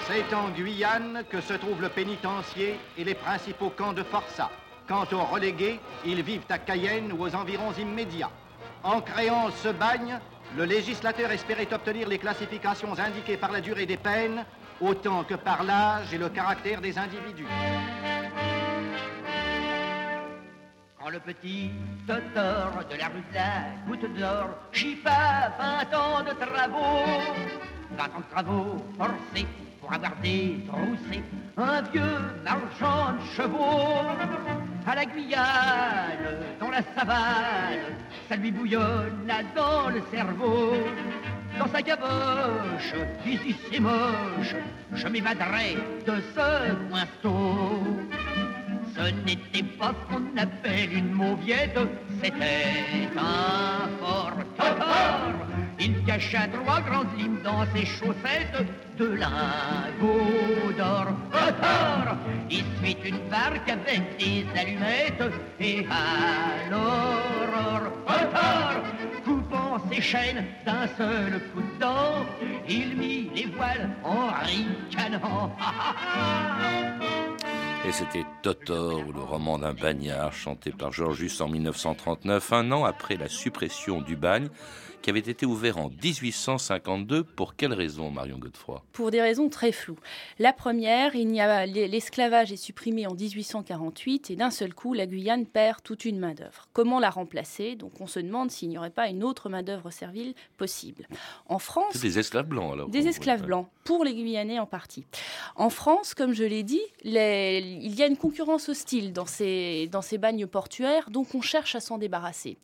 C'est 0.07 0.35
en 0.35 0.51
Guyane 0.51 1.25
que 1.31 1.41
se 1.41 1.55
trouve 1.55 1.81
le 1.81 1.89
pénitencier 1.89 2.79
et 2.99 3.05
les 3.05 3.15
principaux 3.15 3.71
camps 3.71 3.93
de 3.93 4.03
Forçat. 4.03 4.51
Quant 4.93 5.09
aux 5.17 5.25
relégués, 5.25 5.81
ils 6.05 6.23
vivent 6.23 6.45
à 6.51 6.59
Cayenne 6.59 7.15
ou 7.15 7.25
aux 7.25 7.35
environs 7.35 7.73
immédiats. 7.73 8.29
En 8.85 9.01
créant 9.01 9.51
ce 9.51 9.69
bagne, 9.69 10.19
le 10.55 10.67
législateur 10.67 11.31
espérait 11.31 11.73
obtenir 11.73 12.07
les 12.11 12.19
classifications 12.19 12.93
indiquées 12.99 13.39
par 13.39 13.53
la 13.53 13.63
durée 13.63 13.87
des 13.87 13.97
peines, 13.97 14.45
autant 14.83 15.25
que 15.25 15.33
par 15.33 15.63
l'âge 15.65 16.13
et 16.13 16.19
le 16.19 16.29
caractère 16.29 16.83
des 16.83 16.99
individus. 16.99 17.47
Quand 20.99 21.09
le 21.09 21.21
petit 21.21 21.71
totor 22.07 22.85
de 22.91 22.97
la 22.97 23.07
rue 23.07 23.25
de 23.31 23.35
la 23.35 23.87
Goutte 23.87 24.15
d'Or 24.15 24.51
chippa 24.73 25.55
20 25.59 25.97
ans 25.97 26.23
de 26.23 26.33
travaux, 26.33 27.07
20 27.93 28.05
ans 28.05 28.19
de 28.19 28.31
travaux 28.31 28.77
forcés 28.99 29.47
pour 29.83 29.93
avoir 29.93 30.15
détroussé 30.23 31.23
un 31.57 31.83
vieux 31.83 32.19
marchand 32.45 33.15
de 33.15 33.37
chevaux 33.37 34.07
à 34.87 34.95
la 34.95 35.05
Guyane, 35.05 36.39
dans 36.61 36.71
la 36.71 36.83
savane, 36.97 37.97
ça 38.29 38.37
lui 38.37 38.53
bouillonne 38.53 39.27
dans 39.57 39.91
le 39.91 40.01
cerveau. 40.13 40.73
Dans 41.59 41.67
sa 41.67 41.83
gaboche, 41.83 42.95
ici 43.27 43.57
c'est 43.71 43.81
moche, 43.81 44.55
je 44.93 45.09
m'évaderai 45.09 45.77
de 46.07 46.15
ce 46.35 46.75
pointeau. 46.89 47.83
Ce 48.95 49.11
n'était 49.27 49.65
pas 49.79 49.93
ce 49.93 50.15
qu'on 50.15 50.37
appelle 50.39 50.97
une 50.97 51.13
mauviette, 51.13 51.79
c'était 52.23 53.09
un 53.17 53.89
fort 53.99 54.33
Il 55.85 56.05
cacha 56.05 56.47
trois 56.47 56.81
grandes 56.81 57.19
lignes 57.19 57.43
dans 57.43 57.65
ses 57.75 57.85
chaussettes 57.85 58.65
de 58.99 59.07
lingots 59.07 60.73
d'or. 60.79 61.09
Il 62.49 62.65
suit 62.79 62.97
une 63.05 63.19
barque 63.29 63.69
avec 63.69 64.17
des 64.17 64.47
allumettes 64.57 65.33
et 65.59 65.85
à 65.91 66.71
l'aurore. 66.71 67.91
Coupant 69.25 69.79
ses 69.91 70.01
chaînes 70.01 70.45
d'un 70.65 70.87
seul 70.97 71.41
coup 71.53 71.63
de 71.63 71.81
dent, 71.81 72.27
il 72.69 72.97
mit 72.97 73.31
les 73.35 73.47
voiles 73.47 73.91
en 74.05 74.29
ricanant. 74.29 75.51
Et 77.85 77.91
c'était 77.91 78.25
Totor, 78.43 79.03
le 79.13 79.21
roman 79.21 79.59
d'un 79.59 79.75
bagnard, 79.75 80.33
chanté 80.33 80.71
par 80.71 80.93
Georges 80.93 81.41
en 81.41 81.49
1939, 81.49 82.53
un 82.53 82.71
an 82.71 82.85
après 82.85 83.17
la 83.17 83.29
suppression 83.29 84.01
du 84.01 84.15
bagne 84.15 84.49
qui 85.03 85.11
avait 85.11 85.19
été 85.19 85.45
ouvert 85.45 85.79
en 85.79 85.91
1852. 85.91 87.25
Pour 87.25 87.57
quelle 87.57 87.73
raison, 87.73 88.11
Marion 88.11 88.39
Godefroy? 88.39 88.83
Pour 88.93 89.11
des 89.11 89.21
raisons 89.21 89.49
très 89.49 89.73
floues. 89.73 89.99
La 90.39 90.53
première, 90.53 91.15
il 91.15 91.35
y 91.35 91.41
a 91.41 91.67
l'esclavage 91.67 92.53
est 92.53 92.57
supprimé 92.57 93.07
en 93.07 93.15
1848 93.15 94.31
et 94.31 94.37
d'un 94.37 94.51
seul 94.51 94.75
coup, 94.75 94.95
la 94.95 95.07
Guyane 95.07 95.47
perd 95.47 95.83
toute 95.83 96.05
une 96.05 96.19
main 96.19 96.35
d'œuvre. 96.35 96.69
Comment 96.73 97.01
la 97.01 97.11
remplacer? 97.11 97.77
Donc, 97.77 98.01
on 98.01 98.07
se 98.07 98.21
demande 98.21 98.51
s'il 98.51 98.69
n'y 98.69 98.79
aurait 98.79 98.91
pas 98.91 99.09
une 99.09 99.25
autre 99.25 99.49
main 99.49 99.63
d'œuvre 99.63 99.91
servile 99.91 100.35
possible. 100.57 101.07
En 101.47 101.59
France, 101.59 101.97
des 102.01 102.19
esclaves 102.19 102.47
blancs 102.47 102.73
alors. 102.73 102.89
Des 102.89 103.09
esclaves 103.09 103.45
blancs 103.45 103.67
pour 103.85 104.05
les 104.05 104.15
Guyanais 104.15 104.61
en 104.61 104.67
partie. 104.67 105.05
En 105.57 105.71
France, 105.71 106.15
comme 106.15 106.33
je 106.33 106.45
l'ai 106.45 106.63
dit, 106.63 106.83
il 107.05 107.15
y 107.15 108.03
a 108.03 108.07
une 108.07 108.17
concurrence 108.17 108.69
hostile 108.69 109.13
dans 109.13 109.27
ces, 109.27 109.89
dans 109.91 110.03
ces 110.03 110.19
bagnes 110.19 110.47
portuaires, 110.47 111.11
donc 111.11 111.35
on 111.35 111.41
cherche 111.41 111.75
à 111.75 111.81
s'en 111.81 111.99
débarrasser. 111.99 112.57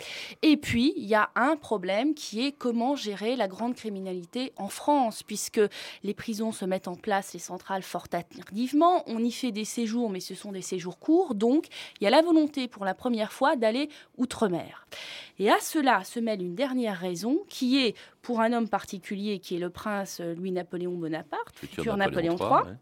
Et 0.43 0.57
puis, 0.57 0.95
il 0.97 1.07
y 1.07 1.17
a 1.17 1.31
un 1.35 1.57
problème 1.57 2.15
qui 2.15 2.28
est 2.35 2.53
comment 2.53 2.97
gérer 2.97 3.37
la 3.37 3.49
grande 3.49 3.75
criminalité 3.75 4.53
en 4.57 4.69
France, 4.69 5.23
puisque 5.23 5.61
les 6.03 6.15
prisons 6.15 6.53
se 6.53 6.65
mettent 6.65 6.89
en 6.89 6.95
place, 6.95 7.33
les 7.33 7.39
centrales 7.39 7.83
fort 7.83 8.09
tardivement, 8.09 9.03
on 9.07 9.19
y 9.23 9.33
fait 9.33 9.53
des 9.53 9.65
séjours, 9.65 10.11
mais 10.11 10.21
ce 10.21 10.35
sont 10.35 10.53
des 10.53 10.63
séjours 10.63 10.99
courts, 10.99 11.35
donc 11.35 11.67
il 12.01 12.05
y 12.05 12.07
a 12.07 12.11
la 12.11 12.23
volonté 12.23 12.69
pour 12.69 12.85
la 12.85 12.95
première 12.95 13.33
fois 13.33 13.57
d'aller 13.57 13.89
outre-mer. 14.17 14.87
Et 15.39 15.51
à 15.51 15.61
cela 15.61 16.05
se 16.05 16.21
mêle 16.21 16.43
une 16.43 16.55
dernière 16.55 16.99
raison 16.99 17.39
qui 17.49 17.85
est, 17.85 17.95
pour 18.23 18.41
un 18.41 18.53
homme 18.53 18.69
particulier 18.69 19.39
qui 19.39 19.57
est 19.57 19.61
le 19.61 19.71
prince 19.71 20.21
Louis-Napoléon 20.21 20.93
Bonaparte, 20.93 21.57
futur, 21.57 21.97
Napoléon 21.97 22.37
III, 22.37 22.75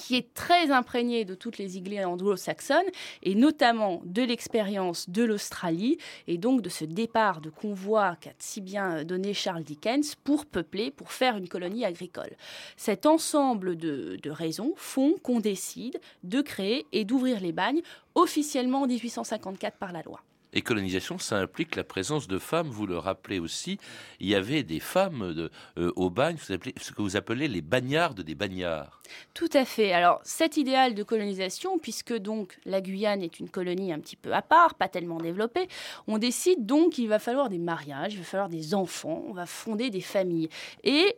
qui 0.00 0.16
est 0.16 0.32
très 0.34 0.70
imprégné 0.70 1.24
de 1.24 1.34
toutes 1.34 1.58
les 1.58 1.76
idées 1.76 2.04
anglo-saxonnes 2.04 2.90
et 3.22 3.34
notamment 3.34 4.00
de 4.04 4.22
l'expérience 4.22 5.08
de 5.10 5.22
l'Australie 5.22 5.98
et 6.26 6.38
donc 6.38 6.62
de 6.62 6.68
ce 6.68 6.84
départ 6.84 7.40
de 7.40 7.50
convoi 7.50 8.16
qu'a 8.20 8.30
si 8.38 8.60
bien 8.60 9.04
donné 9.04 9.34
Charles 9.34 9.62
Dickens 9.62 10.14
pour 10.24 10.46
peupler, 10.46 10.90
pour 10.90 11.12
faire 11.12 11.36
une 11.36 11.48
colonie 11.48 11.84
agricole. 11.84 12.30
Cet 12.76 13.06
ensemble 13.06 13.76
de, 13.76 14.18
de 14.22 14.30
raisons 14.30 14.72
font 14.76 15.14
qu'on 15.22 15.40
décide 15.40 16.00
de 16.24 16.40
créer 16.40 16.86
et 16.92 17.04
d'ouvrir 17.04 17.40
les 17.40 17.52
bagnes 17.52 17.82
officiellement 18.14 18.82
en 18.82 18.86
1854 18.86 19.76
par 19.76 19.92
la 19.92 20.02
loi. 20.02 20.20
Et 20.52 20.62
colonisation, 20.62 21.18
ça 21.18 21.38
implique 21.38 21.76
la 21.76 21.84
présence 21.84 22.28
de 22.28 22.38
femmes, 22.38 22.68
vous 22.68 22.86
le 22.86 22.98
rappelez 22.98 23.38
aussi. 23.38 23.78
Il 24.18 24.28
y 24.28 24.34
avait 24.34 24.62
des 24.62 24.80
femmes 24.80 25.50
euh, 25.76 25.92
au 25.96 26.10
bagne, 26.10 26.36
ce 26.38 26.92
que 26.92 27.02
vous 27.02 27.16
appelez 27.16 27.48
les 27.48 27.62
bagnardes 27.62 28.20
des 28.22 28.34
bagnards. 28.34 29.00
Tout 29.34 29.48
à 29.52 29.64
fait. 29.64 29.92
Alors 29.92 30.20
cet 30.24 30.56
idéal 30.56 30.94
de 30.94 31.02
colonisation, 31.02 31.78
puisque 31.78 32.14
donc 32.14 32.58
la 32.64 32.80
Guyane 32.80 33.22
est 33.22 33.40
une 33.40 33.48
colonie 33.48 33.92
un 33.92 33.98
petit 33.98 34.16
peu 34.16 34.32
à 34.32 34.42
part, 34.42 34.74
pas 34.74 34.88
tellement 34.88 35.18
développée, 35.18 35.68
on 36.06 36.18
décide 36.18 36.66
donc 36.66 36.92
qu'il 36.92 37.08
va 37.08 37.18
falloir 37.18 37.48
des 37.48 37.58
mariages, 37.58 38.14
il 38.14 38.18
va 38.18 38.24
falloir 38.24 38.48
des 38.48 38.74
enfants, 38.74 39.24
on 39.28 39.32
va 39.32 39.46
fonder 39.46 39.90
des 39.90 40.00
familles. 40.00 40.48
Et 40.84 41.16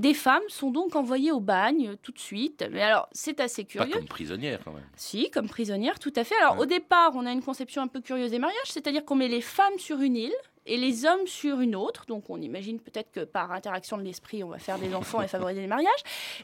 des 0.00 0.14
femmes 0.14 0.42
sont 0.48 0.70
donc 0.70 0.96
envoyées 0.96 1.30
au 1.30 1.40
bagne 1.40 1.96
tout 2.02 2.10
de 2.10 2.18
suite. 2.18 2.64
Mais 2.72 2.82
alors, 2.82 3.08
c'est 3.12 3.38
assez 3.38 3.64
curieux. 3.64 3.90
Pas 3.90 3.98
comme 3.98 4.08
prisonnières, 4.08 4.60
quand 4.64 4.72
même. 4.72 4.86
Si, 4.96 5.30
comme 5.30 5.46
prisonnières, 5.46 5.98
tout 5.98 6.12
à 6.16 6.24
fait. 6.24 6.34
Alors, 6.36 6.58
au 6.58 6.64
départ, 6.64 7.12
on 7.14 7.26
a 7.26 7.32
une 7.32 7.42
conception 7.42 7.82
un 7.82 7.86
peu 7.86 8.00
curieuse 8.00 8.30
des 8.30 8.38
mariages, 8.38 8.56
c'est-à-dire 8.64 9.04
qu'on 9.04 9.16
met 9.16 9.28
les 9.28 9.42
femmes 9.42 9.78
sur 9.78 10.00
une 10.00 10.16
île 10.16 10.34
et 10.66 10.76
les 10.76 11.04
hommes 11.04 11.26
sur 11.26 11.60
une 11.60 11.74
autre. 11.74 12.04
Donc 12.06 12.30
on 12.30 12.40
imagine 12.40 12.80
peut-être 12.80 13.10
que 13.10 13.20
par 13.20 13.52
interaction 13.52 13.96
de 13.96 14.02
l'esprit, 14.02 14.44
on 14.44 14.48
va 14.48 14.58
faire 14.58 14.78
des 14.78 14.94
enfants 14.94 15.22
et 15.22 15.28
favoriser 15.28 15.60
les 15.60 15.66
mariages. 15.66 15.90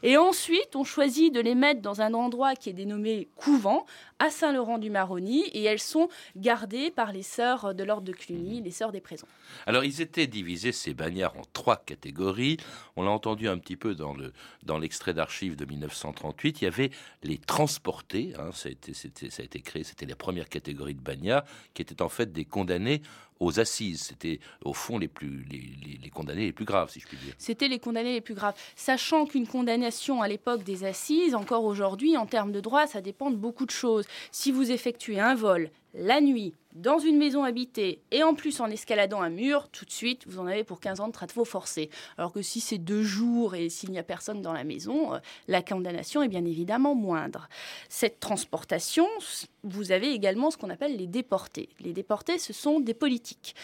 Et 0.03 0.17
ensuite, 0.17 0.75
on 0.75 0.83
choisit 0.83 1.33
de 1.33 1.39
les 1.39 1.55
mettre 1.55 1.81
dans 1.81 2.01
un 2.01 2.13
endroit 2.13 2.55
qui 2.55 2.69
est 2.69 2.73
dénommé 2.73 3.29
couvent, 3.35 3.85
à 4.19 4.29
Saint-Laurent-du-Maroni, 4.29 5.43
et 5.53 5.63
elles 5.63 5.79
sont 5.79 6.09
gardées 6.35 6.91
par 6.91 7.11
les 7.11 7.23
sœurs 7.23 7.75
de 7.75 7.83
l'ordre 7.83 8.03
de 8.03 8.11
Cluny, 8.11 8.61
les 8.61 8.71
sœurs 8.71 8.91
des 8.91 9.01
présents. 9.01 9.27
Alors 9.65 9.83
ils 9.83 10.01
étaient 10.01 10.27
divisés, 10.27 10.71
ces 10.71 10.93
bagnards, 10.93 11.37
en 11.37 11.43
trois 11.53 11.77
catégories. 11.77 12.57
On 12.95 13.03
l'a 13.03 13.11
entendu 13.11 13.47
un 13.47 13.57
petit 13.57 13.75
peu 13.75 13.95
dans, 13.95 14.13
le, 14.13 14.33
dans 14.63 14.79
l'extrait 14.79 15.13
d'archives 15.13 15.55
de 15.55 15.65
1938. 15.65 16.61
Il 16.61 16.63
y 16.65 16.67
avait 16.67 16.91
les 17.23 17.37
transportés, 17.37 18.33
hein, 18.39 18.49
ça 18.51 18.69
a 18.69 19.43
été 19.43 19.61
créé, 19.61 19.83
c'était 19.83 20.05
la 20.05 20.15
première 20.15 20.49
catégorie 20.49 20.95
de 20.95 21.01
bagnards, 21.01 21.43
qui 21.73 21.81
étaient 21.81 22.01
en 22.01 22.09
fait 22.09 22.31
des 22.31 22.45
condamnés 22.45 23.01
aux 23.39 23.59
assises. 23.59 24.01
C'était 24.03 24.39
au 24.63 24.73
fond 24.73 24.97
les, 24.97 25.07
plus, 25.07 25.45
les, 25.49 26.09
condamnés 26.09 26.45
les 26.45 26.51
plus 26.51 26.65
graves, 26.65 26.89
si 26.89 26.99
je 26.99 27.07
puis 27.07 27.17
dire. 27.17 27.33
C'était 27.37 27.67
les 27.67 27.79
condamnés 27.79 28.13
les 28.13 28.21
plus 28.21 28.33
graves. 28.33 28.55
Sachant 28.75 29.25
qu'une 29.25 29.47
condamnation 29.47 30.21
à 30.21 30.27
l'époque 30.27 30.63
des 30.63 30.83
assises, 30.83 31.35
encore 31.35 31.65
aujourd'hui, 31.65 32.17
en 32.17 32.25
termes 32.25 32.51
de 32.51 32.59
droit, 32.59 32.87
ça 32.87 33.01
dépend 33.01 33.31
de 33.31 33.35
beaucoup 33.35 33.65
de 33.65 33.71
choses. 33.71 34.05
Si 34.31 34.51
vous 34.51 34.71
effectuez 34.71 35.19
un 35.19 35.35
vol 35.35 35.69
la 35.93 36.21
nuit, 36.21 36.53
dans 36.73 36.99
une 36.99 37.17
maison 37.17 37.43
habitée, 37.43 38.01
et 38.11 38.23
en 38.23 38.35
plus 38.35 38.59
en 38.59 38.67
escaladant 38.67 39.21
un 39.21 39.29
mur, 39.29 39.69
tout 39.69 39.85
de 39.85 39.91
suite, 39.91 40.27
vous 40.27 40.39
en 40.39 40.45
avez 40.45 40.63
pour 40.63 40.79
15 40.79 40.99
ans 40.99 41.07
de 41.07 41.13
travaux 41.13 41.45
forcés. 41.45 41.89
Alors 42.17 42.31
que 42.31 42.41
si 42.41 42.59
c'est 42.59 42.77
deux 42.77 43.03
jours 43.03 43.55
et 43.55 43.69
s'il 43.69 43.91
n'y 43.91 43.97
a 43.97 44.03
personne 44.03 44.41
dans 44.41 44.53
la 44.53 44.63
maison, 44.63 45.15
euh, 45.15 45.19
la 45.47 45.61
condamnation 45.61 46.21
est 46.21 46.27
bien 46.27 46.45
évidemment 46.45 46.93
moindre. 46.93 47.49
Cette 47.89 48.19
transportation, 48.19 49.07
vous 49.63 49.91
avez 49.91 50.11
également 50.11 50.51
ce 50.51 50.57
qu'on 50.57 50.69
appelle 50.69 50.97
les 50.97 51.07
déportés. 51.07 51.69
Les 51.79 51.93
déportés, 51.93 52.37
ce 52.37 52.53
sont 52.53 52.79
des 52.79 52.93
politiques. 52.93 53.55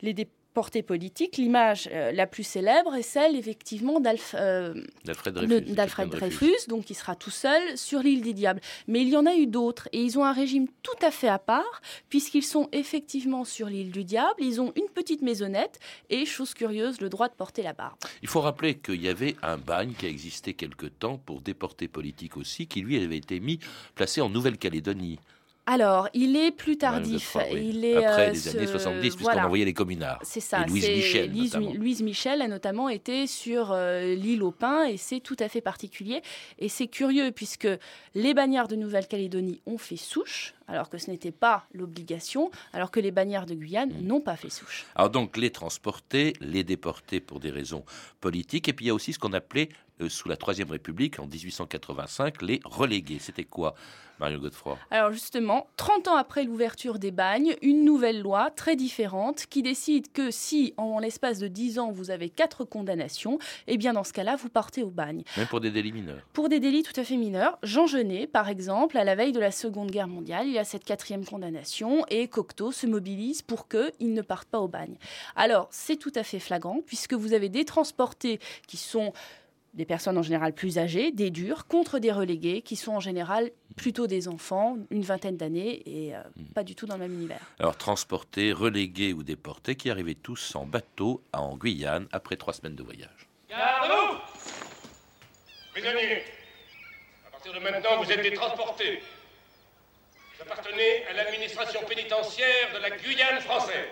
Les 0.00 0.14
déportés 0.14 0.43
portée 0.54 0.82
politique, 0.82 1.36
l'image 1.36 1.88
euh, 1.92 2.12
la 2.12 2.26
plus 2.26 2.44
célèbre 2.44 2.94
est 2.94 3.02
celle 3.02 3.36
effectivement 3.36 4.00
euh, 4.34 4.74
d'Alfred 5.04 6.08
Dreyfus, 6.08 6.68
donc 6.68 6.84
qui 6.84 6.94
sera 6.94 7.16
tout 7.16 7.30
seul 7.30 7.76
sur 7.76 8.00
l'île 8.00 8.22
des 8.22 8.32
Diables. 8.32 8.60
Mais 8.86 9.02
il 9.02 9.08
y 9.08 9.16
en 9.16 9.26
a 9.26 9.34
eu 9.34 9.46
d'autres 9.46 9.88
et 9.92 10.00
ils 10.00 10.18
ont 10.18 10.24
un 10.24 10.32
régime 10.32 10.68
tout 10.82 10.96
à 11.02 11.10
fait 11.10 11.28
à 11.28 11.38
part 11.38 11.82
puisqu'ils 12.08 12.44
sont 12.44 12.68
effectivement 12.72 13.44
sur 13.44 13.68
l'île 13.68 13.90
du 13.90 14.04
Diable, 14.04 14.36
ils 14.38 14.60
ont 14.60 14.72
une 14.76 14.88
petite 14.88 15.22
maisonnette 15.22 15.80
et, 16.08 16.24
chose 16.24 16.54
curieuse, 16.54 17.00
le 17.00 17.08
droit 17.08 17.28
de 17.28 17.34
porter 17.34 17.62
la 17.62 17.72
barbe. 17.72 17.98
Il 18.22 18.28
faut 18.28 18.40
rappeler 18.40 18.76
qu'il 18.76 19.02
y 19.02 19.08
avait 19.08 19.36
un 19.42 19.58
bagne 19.58 19.92
qui 19.92 20.06
a 20.06 20.08
existé 20.08 20.54
quelque 20.54 20.86
temps 20.86 21.18
pour 21.18 21.40
déportés 21.40 21.88
politiques 21.88 22.36
aussi, 22.36 22.68
qui 22.68 22.80
lui 22.80 23.02
avait 23.02 23.16
été 23.16 23.40
mis, 23.40 23.58
placé 23.96 24.20
en 24.20 24.28
Nouvelle-Calédonie. 24.28 25.18
Alors, 25.66 26.08
il 26.12 26.36
est 26.36 26.50
plus 26.50 26.76
tardif. 26.76 27.36
il 27.50 27.84
est, 27.84 28.04
Après 28.04 28.28
euh, 28.28 28.32
les 28.32 28.48
années 28.48 28.66
70, 28.66 29.16
puisqu'on 29.16 29.38
envoyait 29.38 29.64
les 29.64 29.72
communards. 29.72 30.20
C'est 30.22 30.40
ça. 30.40 30.64
Louise 30.66 30.86
Michel, 30.86 31.32
Louise, 31.74 32.02
Michel 32.02 32.42
a 32.42 32.48
notamment 32.48 32.88
été 32.90 33.26
sur 33.26 33.72
euh, 33.72 34.14
l'île 34.14 34.42
aux 34.42 34.50
Pins 34.50 34.84
et 34.84 34.98
c'est 34.98 35.20
tout 35.20 35.36
à 35.38 35.48
fait 35.48 35.62
particulier. 35.62 36.22
Et 36.58 36.68
c'est 36.68 36.86
curieux 36.86 37.30
puisque 37.32 37.68
les 38.14 38.34
bagnards 38.34 38.68
de 38.68 38.76
Nouvelle-Calédonie 38.76 39.62
ont 39.64 39.78
fait 39.78 39.96
souche, 39.96 40.54
alors 40.68 40.90
que 40.90 40.98
ce 40.98 41.10
n'était 41.10 41.32
pas 41.32 41.66
l'obligation, 41.72 42.50
alors 42.74 42.90
que 42.90 43.00
les 43.00 43.10
bagnards 43.10 43.46
de 43.46 43.54
Guyane 43.54 43.90
mm. 43.90 44.06
n'ont 44.06 44.20
pas 44.20 44.36
fait 44.36 44.50
souche. 44.50 44.84
Alors 44.94 45.10
donc, 45.10 45.36
les 45.38 45.50
transporter, 45.50 46.34
les 46.40 46.64
déporter 46.64 47.20
pour 47.20 47.40
des 47.40 47.50
raisons 47.50 47.84
politiques. 48.20 48.68
Et 48.68 48.74
puis 48.74 48.86
il 48.86 48.88
y 48.88 48.90
a 48.90 48.94
aussi 48.94 49.14
ce 49.14 49.18
qu'on 49.18 49.32
appelait, 49.32 49.70
euh, 50.00 50.08
sous 50.08 50.28
la 50.28 50.36
Troisième 50.36 50.70
République, 50.70 51.20
en 51.20 51.26
1885, 51.26 52.42
les 52.42 52.60
relégués. 52.64 53.18
C'était 53.20 53.44
quoi 53.44 53.74
Mario 54.18 54.40
Godefroy? 54.40 54.76
Alors 54.90 55.12
justement, 55.12 55.68
30 55.76 56.08
ans 56.08 56.16
après 56.16 56.44
l'ouverture 56.44 56.98
des 56.98 57.10
bagnes, 57.10 57.54
une 57.62 57.84
nouvelle 57.84 58.20
loi 58.20 58.50
très 58.50 58.76
différente 58.76 59.46
qui 59.46 59.62
décide 59.62 60.10
que 60.12 60.30
si 60.30 60.74
en 60.76 60.98
l'espace 60.98 61.38
de 61.38 61.48
10 61.48 61.78
ans 61.78 61.92
vous 61.92 62.10
avez 62.10 62.28
quatre 62.28 62.64
condamnations, 62.64 63.38
eh 63.66 63.76
bien 63.76 63.92
dans 63.92 64.04
ce 64.04 64.12
cas-là, 64.12 64.36
vous 64.36 64.48
partez 64.48 64.82
au 64.82 64.90
bagne. 64.90 65.22
Même 65.36 65.46
pour 65.46 65.60
des 65.60 65.70
délits 65.70 65.92
mineurs 65.92 66.22
Pour 66.32 66.48
des 66.48 66.60
délits 66.60 66.82
tout 66.82 66.98
à 66.98 67.04
fait 67.04 67.16
mineurs. 67.16 67.58
Jean 67.62 67.86
Genet, 67.86 68.26
par 68.26 68.48
exemple, 68.48 68.96
à 68.98 69.04
la 69.04 69.14
veille 69.14 69.32
de 69.32 69.40
la 69.40 69.50
Seconde 69.50 69.90
Guerre 69.90 70.08
mondiale, 70.08 70.48
il 70.48 70.58
a 70.58 70.64
cette 70.64 70.84
quatrième 70.84 71.24
condamnation 71.24 72.04
et 72.08 72.28
Cocteau 72.28 72.72
se 72.72 72.86
mobilise 72.86 73.42
pour 73.42 73.68
qu'il 73.68 74.12
ne 74.12 74.22
parte 74.22 74.48
pas 74.48 74.58
au 74.58 74.68
bagne. 74.68 74.96
Alors 75.36 75.68
c'est 75.70 75.96
tout 75.96 76.12
à 76.14 76.22
fait 76.22 76.40
flagrant 76.40 76.80
puisque 76.84 77.14
vous 77.14 77.32
avez 77.32 77.48
des 77.48 77.64
transportés 77.64 78.40
qui 78.66 78.76
sont 78.76 79.12
des 79.74 79.84
personnes 79.84 80.16
en 80.16 80.22
général 80.22 80.52
plus 80.52 80.78
âgées, 80.78 81.10
des 81.10 81.30
durs, 81.30 81.66
contre 81.66 81.98
des 81.98 82.12
relégués 82.12 82.62
qui 82.62 82.76
sont 82.76 82.92
en 82.92 83.00
général 83.00 83.50
plutôt 83.76 84.06
des 84.06 84.28
enfants, 84.28 84.76
une 84.90 85.02
vingtaine 85.02 85.36
d'années 85.36 85.82
et 85.86 86.14
euh, 86.14 86.20
hmm. 86.36 86.44
pas 86.54 86.62
du 86.62 86.74
tout 86.74 86.86
dans 86.86 86.94
le 86.94 87.00
même 87.00 87.12
univers. 87.12 87.40
Alors 87.58 87.76
transportés, 87.76 88.52
relégués 88.52 89.12
ou 89.12 89.22
déportés 89.22 89.74
qui 89.74 89.90
arrivaient 89.90 90.14
tous 90.14 90.54
en 90.54 90.64
bateau 90.64 91.22
en 91.32 91.56
Guyane 91.56 92.06
après 92.12 92.36
trois 92.36 92.52
semaines 92.52 92.76
de 92.76 92.82
voyage. 92.82 93.28
Garde-vous 93.48 94.18
Prisonniers, 95.72 96.22
à 97.26 97.30
partir 97.32 97.52
de 97.52 97.58
maintenant, 97.58 98.02
vous 98.02 98.10
êtes 98.10 98.34
transportés. 98.34 99.02
Vous 100.36 100.42
appartenez 100.42 101.04
à 101.10 101.14
l'administration 101.14 101.80
pénitentiaire 101.88 102.72
de 102.74 102.78
la 102.78 102.90
Guyane 102.90 103.40
française. 103.40 103.88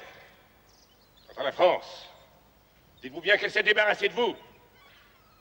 Quant 1.35 1.41
à 1.41 1.45
la 1.45 1.53
France, 1.53 2.07
dites-vous 3.03 3.21
bien 3.21 3.37
qu'elle 3.37 3.51
s'est 3.51 3.65
débarrassée 3.65 4.09
de 4.09 4.15
vous. 4.15 4.37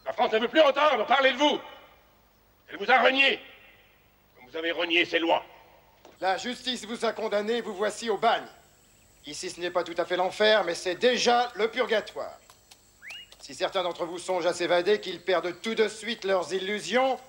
La 0.05 0.13
France 0.13 0.31
ne 0.33 0.39
veut 0.39 0.47
plus 0.47 0.61
entendre 0.61 1.05
parler 1.05 1.33
de 1.33 1.37
vous. 1.37 1.59
Elle 2.69 2.77
vous 2.77 2.89
a 2.89 3.01
renié, 3.01 3.39
comme 4.35 4.49
vous 4.49 4.57
avez 4.57 4.71
renié 4.71 5.05
ses 5.05 5.19
lois. 5.19 5.43
La 6.19 6.37
justice 6.37 6.85
vous 6.85 7.05
a 7.05 7.13
condamné, 7.13 7.61
vous 7.61 7.75
voici 7.75 8.09
au 8.09 8.17
bagne. 8.17 8.47
Ici, 9.25 9.49
ce 9.49 9.59
n'est 9.59 9.71
pas 9.71 9.83
tout 9.83 9.95
à 9.97 10.05
fait 10.05 10.17
l'enfer, 10.17 10.63
mais 10.63 10.75
c'est 10.75 10.95
déjà 10.95 11.51
le 11.55 11.69
purgatoire. 11.69 12.39
Si 13.39 13.55
certains 13.55 13.83
d'entre 13.83 14.05
vous 14.05 14.19
songent 14.19 14.45
à 14.45 14.53
s'évader, 14.53 15.01
qu'ils 15.01 15.21
perdent 15.21 15.59
tout 15.61 15.75
de 15.75 15.87
suite 15.87 16.23
leurs 16.25 16.53
illusions, 16.53 17.19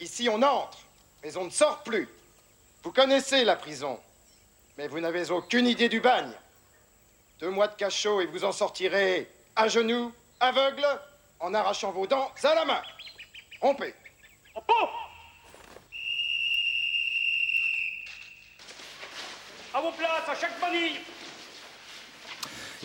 ici 0.00 0.28
on 0.28 0.42
entre, 0.42 0.78
mais 1.22 1.36
on 1.36 1.44
ne 1.44 1.50
sort 1.50 1.82
plus. 1.82 2.08
Vous 2.82 2.92
connaissez 2.92 3.44
la 3.44 3.56
prison, 3.56 3.98
mais 4.76 4.88
vous 4.88 5.00
n'avez 5.00 5.30
aucune 5.30 5.66
idée 5.66 5.88
du 5.88 6.00
bagne. 6.00 6.32
Deux 7.40 7.50
mois 7.50 7.68
de 7.68 7.74
cachot 7.76 8.20
et 8.20 8.26
vous 8.26 8.44
en 8.44 8.52
sortirez 8.52 9.28
à 9.54 9.68
genoux, 9.68 10.12
aveugle, 10.40 10.86
en 11.40 11.54
arrachant 11.54 11.92
vos 11.92 12.06
dents 12.06 12.30
à 12.42 12.54
la 12.54 12.64
main. 12.64 12.82
Rompez. 13.60 13.94
À 19.74 19.80
vos 19.80 19.90
places, 19.92 20.28
à 20.28 20.34
chaque 20.34 20.58
manille 20.58 20.96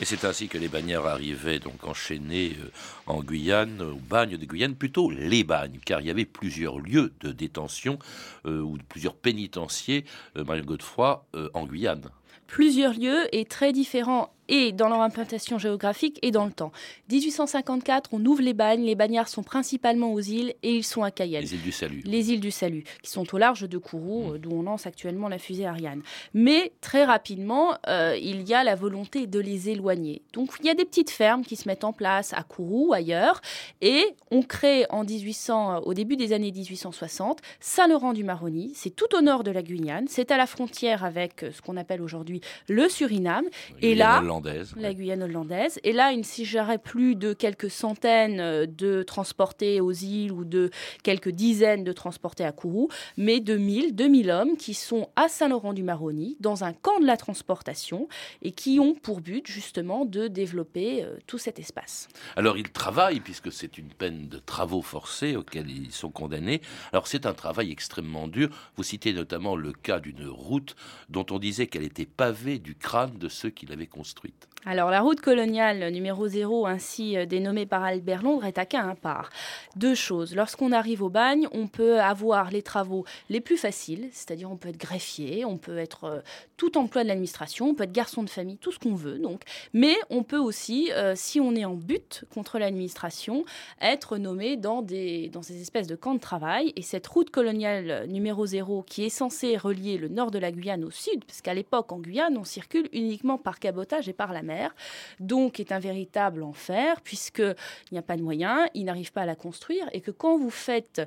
Et 0.02 0.04
c'est 0.04 0.26
ainsi 0.26 0.50
que 0.50 0.58
les 0.58 0.68
bagnards 0.68 1.08
arrivaient 1.08 1.60
donc 1.60 1.86
enchaînés 1.86 2.58
euh, 2.60 2.70
en 3.06 3.24
Guyane, 3.24 3.82
au 3.82 3.96
bagne 3.96 4.36
de 4.36 4.46
Guyane, 4.46 4.76
plutôt 4.76 5.10
les 5.10 5.46
bagnes, 5.46 5.80
car 5.86 6.02
il 6.02 6.08
y 6.08 6.10
avait 6.10 6.26
plusieurs 6.26 6.80
lieux 6.80 7.14
de 7.22 7.32
détention 7.32 7.98
euh, 8.46 8.60
ou 8.60 8.78
plusieurs 8.90 9.16
pénitenciers, 9.16 10.04
euh, 10.36 10.44
Marie 10.44 10.64
Godefroy, 10.64 11.26
euh, 11.36 11.50
en 11.54 11.66
Guyane. 11.66 12.10
Plusieurs 12.48 12.94
lieux 12.94 13.34
et 13.34 13.46
très 13.46 13.72
différents 13.72 14.34
et 14.52 14.74
dans 14.74 14.90
leur 14.90 15.02
implantation 15.02 15.58
géographique 15.58 16.20
et 16.22 16.30
dans 16.30 16.46
le 16.46 16.52
temps. 16.52 16.74
1854, 17.10 18.10
on 18.12 18.24
ouvre 18.26 18.42
les 18.42 18.54
bagnes. 18.54 18.84
Les 18.84 18.96
bagnards 18.96 19.30
sont 19.30 19.44
principalement 19.44 20.14
aux 20.14 20.20
îles 20.20 20.54
et 20.62 20.76
ils 20.76 20.84
sont 20.84 21.04
à 21.04 21.10
Cayenne. 21.10 21.42
Les 21.42 21.54
îles 21.54 21.62
du 21.62 21.72
Salut. 21.72 22.02
Les 22.04 22.32
îles 22.32 22.40
du 22.42 22.52
Salut, 22.52 22.84
qui 23.02 23.10
sont 23.10 23.34
au 23.34 23.38
large 23.38 23.68
de 23.68 23.78
Kourou, 23.78 24.34
euh, 24.34 24.38
d'où 24.38 24.52
on 24.52 24.64
lance 24.64 24.86
actuellement 24.86 25.30
la 25.30 25.38
fusée 25.38 25.66
Ariane. 25.66 26.02
Mais 26.34 26.74
très 26.82 27.06
rapidement, 27.06 27.76
euh, 27.88 28.18
il 28.22 28.48
y 28.48 28.54
a 28.54 28.66
la 28.66 28.76
volonté 28.76 29.26
de 29.26 29.40
les 29.40 29.70
éloigner. 29.70 30.22
Donc 30.34 30.52
il 30.60 30.66
y 30.66 30.70
a 30.70 30.74
des 30.74 30.86
petites 30.86 31.12
fermes 31.12 31.46
qui 31.46 31.56
se 31.56 31.70
mettent 31.70 31.86
en 31.86 31.94
place 31.94 32.34
à 32.34 32.44
Kourou, 32.44 32.92
ailleurs, 32.94 33.40
et 33.80 34.04
on 34.32 34.42
crée 34.42 34.86
en 34.90 35.06
1800, 35.06 35.76
euh, 35.76 35.80
au 35.86 35.94
début 35.94 36.18
des 36.18 36.34
années 36.34 36.52
1860, 36.52 37.40
Saint-Laurent-du-Maroni. 37.62 38.74
C'est 38.76 38.94
tout 38.94 39.16
au 39.16 39.22
nord 39.22 39.46
de 39.46 39.52
la 39.52 39.64
Guyane. 39.64 40.08
C'est 40.10 40.30
à 40.30 40.36
la 40.36 40.46
frontière 40.46 41.06
avec 41.06 41.46
ce 41.54 41.62
qu'on 41.62 41.78
appelle 41.78 42.02
aujourd'hui 42.02 42.42
le 42.68 42.90
Suriname. 42.90 43.46
Et 43.82 43.96
là, 43.96 44.22
hollandaise. 44.42 44.74
la 44.76 44.94
Guyane 44.94 45.24
hollandaise. 45.24 45.80
Et 45.84 45.94
là, 45.94 46.12
il 46.12 46.20
ne 46.20 46.24
s'agirait 46.24 46.78
plus 46.78 47.16
de 47.16 47.34
quelques 47.34 47.70
centaines 47.70 48.40
euh, 48.40 48.66
de 48.66 49.04
transportés 49.04 49.82
aux 49.82 49.92
îles 49.92 50.32
ou 50.32 50.44
de 50.44 50.70
quelques 51.04 51.30
dizaines 51.30 51.84
de 51.84 51.92
transportés 51.92 52.46
à 52.46 52.52
Kourou, 52.52 52.90
mais 53.18 53.40
de 53.40 53.58
1000, 53.58 53.96
2000 53.96 54.32
hommes 54.32 54.58
qui 54.58 54.74
sont 54.74 55.10
à 55.16 55.28
Saint-Laurent-du-Maroni, 55.28 56.38
dans 56.40 56.64
un 56.64 56.74
camp 56.74 57.00
de 57.00 57.06
la 57.06 57.18
transportation, 57.18 58.08
et 58.42 58.52
qui 58.52 58.80
ont 58.80 58.96
pour 58.96 59.22
but 59.22 59.48
justement 59.48 60.06
de 60.06 60.28
développer 60.28 61.04
euh, 61.04 61.18
tout 61.28 61.38
cet 61.38 61.60
espace. 61.60 62.08
Alors 62.36 62.58
ils 62.58 62.72
travaillent, 62.72 63.20
puisque 63.20 63.52
c'est 63.52 63.78
une 63.78 63.90
peine 63.90 64.28
de 64.28 64.38
travaux 64.38 64.82
forcés 64.82 65.36
auxquels 65.36 65.70
ils 65.70 65.92
sont 65.92 66.12
condamnés. 66.12 66.62
Alors 66.92 67.08
c'est 67.08 67.26
un 67.26 67.34
travail 67.34 67.72
extrêmement 67.72 68.28
dur. 68.28 68.50
Vous 68.76 68.84
citez 68.84 69.14
notamment 69.14 69.56
le 69.56 69.74
cas 69.74 70.00
d'une 70.00 70.28
route 70.28 70.76
dont 71.10 71.26
on 71.32 71.40
disait 71.40 71.68
qu'elle 71.68 71.84
était 71.84 72.06
pavée 72.06 72.60
du 72.60 72.76
crâne 72.76 73.18
de 73.18 73.30
ceux 73.30 73.50
qui 73.50 73.66
l'avaient 73.66 73.88
construite. 73.88 74.31
Alors, 74.64 74.92
la 74.92 75.02
route 75.02 75.22
coloniale 75.22 75.90
numéro 75.92 76.28
0, 76.28 76.68
ainsi 76.68 77.18
euh, 77.18 77.26
dénommée 77.26 77.66
par 77.66 77.84
Albert 77.84 78.22
Londres, 78.22 78.46
est 78.46 78.60
à 78.60 78.66
cas 78.68 78.84
impart. 78.84 79.32
Deux 79.76 79.96
choses. 79.96 80.36
Lorsqu'on 80.36 80.72
arrive 80.72 81.02
au 81.02 81.10
bagne, 81.10 81.48
on 81.52 81.66
peut 81.66 82.00
avoir 82.00 82.52
les 82.52 82.62
travaux 82.62 83.04
les 83.32 83.42
plus 83.42 83.58
faciles, 83.58 84.10
c'est-à-dire 84.12 84.52
on 84.52 84.58
peut 84.58 84.70
être 84.70 84.78
greffier, 84.78 85.46
on 85.46 85.58
peut 85.58 85.80
être 85.80 86.04
euh, 86.04 86.20
tout 86.58 86.78
emploi 86.78 87.02
de 87.02 87.08
l'administration, 87.08 87.70
on 87.70 87.74
peut 87.74 87.86
être 87.86 87.92
garçon 87.92 88.22
de 88.22 88.30
famille, 88.30 88.58
tout 88.58 88.72
ce 88.72 88.78
qu'on 88.78 88.94
veut. 88.94 89.18
Donc, 89.18 89.42
mais 89.74 89.96
on 90.12 90.22
peut 90.22 90.38
aussi, 90.38 90.92
euh, 90.92 91.14
si 91.16 91.40
on 91.40 91.56
est 91.56 91.66
en 91.66 91.74
but 91.74 92.24
contre 92.32 92.60
l'administration, 92.60 93.46
être 93.82 94.20
nommé 94.20 94.58
dans 94.58 94.84
des 94.84 95.30
dans 95.30 95.42
ces 95.42 95.60
espèces 95.60 95.88
de 95.88 95.96
camps 95.96 96.14
de 96.14 96.20
travail. 96.20 96.72
Et 96.76 96.84
cette 96.84 97.08
route 97.08 97.32
coloniale 97.32 98.06
numéro 98.08 98.46
0, 98.46 98.84
qui 98.84 99.06
est 99.06 99.10
censée 99.10 99.58
relier 99.58 99.98
le 99.98 100.08
nord 100.08 100.30
de 100.30 100.38
la 100.38 100.52
Guyane 100.52 100.84
au 100.84 100.92
sud, 100.92 101.26
parce 101.26 101.42
qu'à 101.42 101.56
l'époque 101.56 101.92
en 101.92 101.98
Guyane, 101.98 102.38
on 102.38 102.44
circule 102.44 102.90
uniquement 102.94 103.40
par 103.40 103.58
cabotage 103.58 104.08
par 104.14 104.34
la 104.34 104.42
mer 104.42 104.74
donc 105.20 105.60
est 105.60 105.72
un 105.72 105.80
véritable 105.80 106.44
enfer, 106.44 107.02
puisqu'il 107.02 107.56
n'y 107.92 107.98
a 107.98 108.02
pas 108.02 108.18
de 108.18 108.22
moyens, 108.22 108.68
ils 108.74 108.86
n'arrivent 108.86 109.12
pas 109.12 109.22
à 109.22 109.26
la 109.26 109.36
construire, 109.36 109.88
et 109.94 110.02
que 110.02 110.12
quand 110.12 110.38
vous 110.38 110.50
faites 110.50 111.02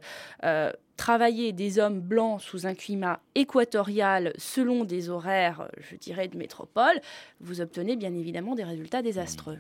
euh, 0.45 0.73
travailler 0.97 1.53
des 1.53 1.79
hommes 1.79 2.01
blancs 2.01 2.41
sous 2.41 2.67
un 2.67 2.75
climat 2.75 3.21
équatorial 3.35 4.33
selon 4.39 4.85
des 4.85 5.11
horaires, 5.11 5.69
je 5.91 5.97
dirais, 5.97 6.29
de 6.29 6.37
métropole, 6.37 7.01
vous 7.41 7.61
obtenez 7.61 7.97
bien 7.97 8.15
évidemment 8.15 8.55
des 8.55 8.65
résultats 8.65 9.03
désastreux. 9.03 9.59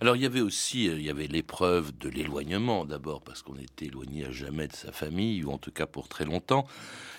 Alors 0.00 0.16
il 0.16 0.22
y 0.22 0.26
avait 0.26 0.40
aussi, 0.40 0.88
euh, 0.88 0.98
il 0.98 1.04
y 1.04 1.10
avait 1.10 1.26
l'épreuve 1.26 1.96
de 1.98 2.08
l'éloignement 2.08 2.84
d'abord 2.84 3.22
parce 3.22 3.42
qu'on 3.42 3.56
était 3.56 3.86
éloigné 3.86 4.24
à 4.24 4.30
jamais 4.30 4.68
de 4.68 4.74
sa 4.74 4.92
famille 4.92 5.44
ou 5.44 5.50
en 5.50 5.58
tout 5.58 5.72
cas 5.72 5.86
pour 5.86 6.08
très 6.08 6.24
longtemps. 6.24 6.66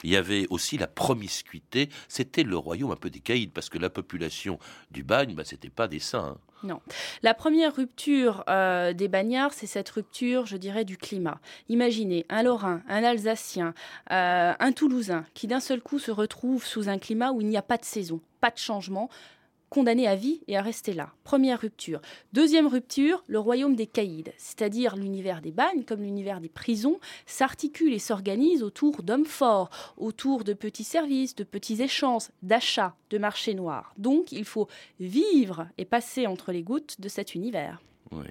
Il 0.04 0.12
y 0.12 0.16
avait 0.16 0.48
aussi 0.50 0.78
la 0.78 0.88
promiscuité. 0.88 1.90
C'était 2.08 2.44
le 2.44 2.58
royaume 2.58 2.92
un 2.92 2.96
peu 2.96 3.10
des 3.10 3.20
caïds 3.20 3.48
parce 3.48 3.70
que 3.70 3.78
la 3.78 3.90
population 3.90 4.60
du 4.92 5.04
bagne, 5.04 5.36
bah, 5.36 5.44
c'était 5.46 5.70
pas 5.70 5.88
des 5.88 6.00
saints. 6.00 6.36
hein. 6.36 6.38
Non. 6.64 6.82
La 7.22 7.34
première 7.36 7.76
rupture 7.76 8.44
euh, 8.50 8.94
des 8.94 9.08
bagnards, 9.08 9.54
c'est 9.54 9.68
cette 9.68 9.90
rupture, 9.90 10.46
je 10.48 10.58
dirais, 10.58 10.86
du 10.86 10.98
climat. 10.98 11.40
Imaginez 11.70 12.26
un 12.30 12.42
Lorrain, 12.42 12.82
un 12.90 13.04
Alsacien, 13.04 13.74
euh, 14.12 14.54
un 14.60 14.72
Toulousain 14.72 15.26
qui 15.36 15.46
d'un 15.48 15.60
seul 15.60 15.82
coup 15.82 16.00
se 16.00 16.10
retrouve 16.10 16.66
sous 16.66 16.90
un 16.90 16.98
climat 16.98 17.32
où 17.32 17.42
il 17.42 17.48
n'y 17.48 17.58
a 17.58 17.62
pas 17.62 17.78
de 17.78 17.86
saison, 17.86 18.22
pas 18.42 18.50
de 18.50 18.58
changement, 18.58 19.10
condamné 19.70 20.08
à 20.08 20.16
vie 20.16 20.42
et 20.48 20.58
à 20.58 20.62
rester 20.62 20.94
là. 20.94 21.12
Première 21.24 21.62
rupture. 21.62 22.02
Deuxième 22.34 22.68
rupture, 22.68 23.24
le 23.28 23.40
royaume 23.40 23.76
des 23.76 23.88
caïds, 23.88 24.32
c'est-à-dire 24.38 24.96
l'univers 24.96 25.42
des 25.42 25.52
bagnes 25.52 25.84
comme 25.84 26.02
l'univers 26.02 26.42
des 26.42 26.50
prisons, 26.50 27.00
s'articule 27.26 27.94
et 27.94 28.00
s'organise 28.00 28.64
autour 28.64 29.04
d'hommes 29.04 29.26
forts, 29.26 29.70
autour 29.98 30.44
de 30.44 30.54
petits 30.54 30.84
services, 30.84 31.36
de 31.36 31.44
petits 31.44 31.82
échanges, 31.82 32.30
d'achats, 32.42 32.96
de 33.10 33.18
marchés 33.18 33.54
noirs. 33.54 33.94
Donc 33.98 34.32
il 34.32 34.46
faut 34.46 34.68
vivre 35.00 35.68
et 35.78 35.86
passer 35.86 36.28
entre 36.28 36.52
les 36.52 36.64
gouttes 36.64 37.00
de 37.00 37.10
cet 37.10 37.36
univers. 37.36 37.82
Oui. 38.12 38.28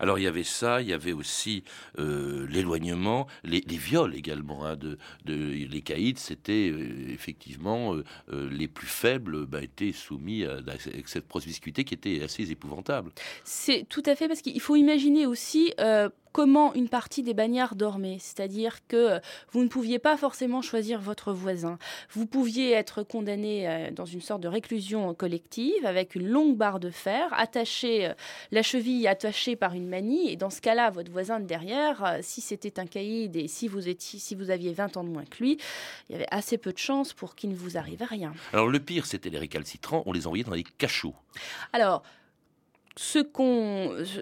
Alors 0.00 0.18
il 0.18 0.22
y 0.22 0.26
avait 0.26 0.44
ça, 0.44 0.82
il 0.82 0.88
y 0.88 0.92
avait 0.92 1.12
aussi 1.12 1.64
euh, 1.98 2.46
l'éloignement, 2.48 3.26
les, 3.44 3.60
viols 3.60 4.14
également. 4.14 4.64
hein, 4.66 4.76
de, 4.76 4.98
les 5.26 5.82
caïds, 5.82 6.14
c'était 6.16 6.70
euh, 6.70 7.12
effectivement 7.12 7.94
euh, 7.94 8.48
les 8.50 8.68
plus 8.68 8.86
faibles 8.86 9.46
bah, 9.46 9.62
étaient 9.62 9.92
soumis 9.92 10.44
à, 10.44 10.56
à 10.56 10.78
cette 11.06 11.26
promiscuité 11.28 11.84
qui 11.84 11.94
était 11.94 12.22
assez 12.22 12.50
épouvantable. 12.50 13.10
C'est 13.44 13.86
tout 13.88 14.02
à 14.06 14.14
fait 14.14 14.28
parce 14.28 14.40
qu'il 14.40 14.60
faut 14.60 14.76
imaginer 14.76 15.26
aussi 15.26 15.72
comment 16.32 16.74
une 16.74 16.88
partie 16.88 17.22
des 17.22 17.34
bagnards 17.34 17.74
dormait. 17.74 18.18
C'est-à-dire 18.20 18.86
que 18.88 18.96
euh, 18.96 19.18
vous 19.52 19.62
ne 19.62 19.68
pouviez 19.68 19.98
pas 19.98 20.16
forcément 20.16 20.62
choisir 20.62 21.00
votre 21.00 21.32
voisin. 21.32 21.78
Vous 22.10 22.26
pouviez 22.26 22.72
être 22.72 23.02
condamné 23.02 23.68
euh, 23.68 23.90
dans 23.90 24.04
une 24.04 24.20
sorte 24.20 24.40
de 24.40 24.48
réclusion 24.48 25.14
collective 25.14 25.84
avec 25.84 26.14
une 26.14 26.28
longue 26.28 26.56
barre 26.56 26.80
de 26.80 26.90
fer, 26.90 27.28
attachée, 27.32 28.06
euh, 28.06 28.14
la 28.50 28.62
cheville 28.62 29.06
attachée 29.08 29.56
par 29.56 29.74
une 29.74 29.88
manie. 29.88 30.30
Et 30.30 30.36
dans 30.36 30.50
ce 30.50 30.60
cas-là, 30.60 30.90
votre 30.90 31.10
voisin 31.10 31.40
de 31.40 31.46
derrière, 31.46 32.18
si 32.22 32.40
c'était 32.40 32.80
un 32.80 32.86
caïd 32.86 33.36
et 33.36 33.48
si 33.48 33.68
vous, 33.68 33.88
étiez, 33.88 34.18
si 34.18 34.34
vous 34.34 34.50
aviez 34.50 34.72
20 34.72 34.96
ans 34.96 35.04
de 35.04 35.08
moins 35.08 35.24
que 35.24 35.38
lui, 35.38 35.58
il 36.08 36.12
y 36.12 36.14
avait 36.16 36.28
assez 36.30 36.58
peu 36.58 36.72
de 36.72 36.78
chances 36.78 37.12
pour 37.12 37.34
qu'il 37.34 37.50
ne 37.50 37.56
vous 37.56 37.76
arrive 37.76 38.02
rien. 38.08 38.32
Alors 38.52 38.68
le 38.68 38.80
pire, 38.80 39.06
c'était 39.06 39.30
les 39.30 39.38
récalcitrants, 39.38 40.02
on 40.06 40.12
les 40.12 40.26
envoyait 40.26 40.44
dans 40.44 40.52
des 40.52 40.64
cachots. 40.64 41.14
Alors, 41.72 42.02
ce, 42.98 43.18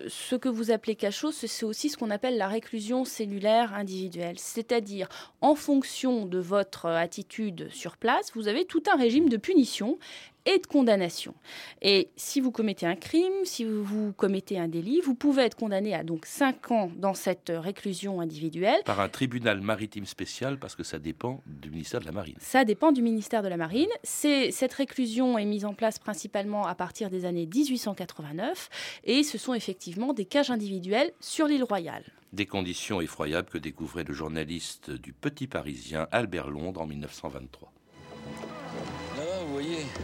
ce 0.09 0.35
que 0.35 0.49
vous 0.49 0.71
appelez 0.71 0.97
cachot, 0.97 1.31
c'est 1.31 1.47
c'est 1.47 1.65
aussi 1.65 1.89
ce 1.89 1.97
qu'on 1.97 2.11
appelle 2.11 2.37
la 2.37 2.49
réclusion 2.49 3.05
cellulaire 3.05 3.73
individuelle. 3.73 4.39
C'est-à-dire, 4.39 5.09
en 5.41 5.55
fonction 5.55 6.27
de 6.27 6.39
votre 6.39 6.87
attitude 6.87 7.69
sur 7.71 7.97
place, 7.97 8.33
vous 8.35 8.49
avez 8.49 8.65
tout 8.65 8.83
un 8.93 8.97
régime 8.97 9.29
de 9.29 9.37
punition 9.37 9.99
et 10.47 10.59
de 10.59 10.67
condamnation. 10.67 11.35
Et 11.83 12.11
si 12.17 12.41
vous 12.41 12.51
commettez 12.51 12.87
un 12.87 12.97
crime, 12.97 13.33
si 13.45 13.65
vous, 13.65 14.13
commettez 14.13 14.59
un 14.59 14.69
délit, 14.69 15.01
vous 15.01 15.15
pouvez 15.15 15.45
être 15.45 15.57
condamné 15.57 15.95
à 15.95 16.05
donc 16.05 16.27
5 16.27 16.71
ans 16.71 16.91
dans 16.97 17.15
cette 17.15 17.53
réclusion 17.55 18.21
individuelle. 18.21 18.81
Par 18.85 19.01
un 19.01 19.09
tribunal 19.09 19.61
maritime 19.61 20.07
spécial, 20.07 20.59
parce 20.59 20.75
que 20.75 20.83
ça 20.83 20.99
dépend 20.99 21.43
du 21.47 21.71
ministère 21.71 22.01
de 22.01 22.07
la 22.07 22.13
Marine. 22.13 22.37
Ça 22.41 22.65
dépend 22.65 22.93
du 22.93 23.03
ministère 23.03 23.43
de 23.43 23.49
la 23.49 23.57
Marine. 23.57 23.89
C'est, 24.03 24.51
cette 24.51 24.73
réclusion 24.73 25.39
est 25.39 25.45
mise 25.45 25.65
en 25.65 25.75
place 25.75 25.99
principalement 25.99 26.67
à 26.67 26.75
partir 26.75 27.11
des 27.11 27.25
années 27.25 27.47
1889 27.47 28.69
et 29.05 29.23
ce 29.23 29.39
sont 29.39 29.55
effectivement 29.55 30.13
des 30.13 30.25
cages 30.25 30.51
individuelles 30.51 31.13
sur 31.21 31.47
l'île 31.47 31.65
Royale. 31.65 32.05
Des 32.33 32.47
conditions 32.47 33.01
effroyables 33.01 33.49
que 33.49 33.59
découvrait 33.59 34.05
le 34.05 34.13
journaliste 34.13 34.91
du 34.91 35.13
Petit 35.13 35.47
Parisien 35.47 36.09
Albert 36.11 36.51
Londres 36.51 36.81
en 36.81 36.87
1923. 36.87 37.74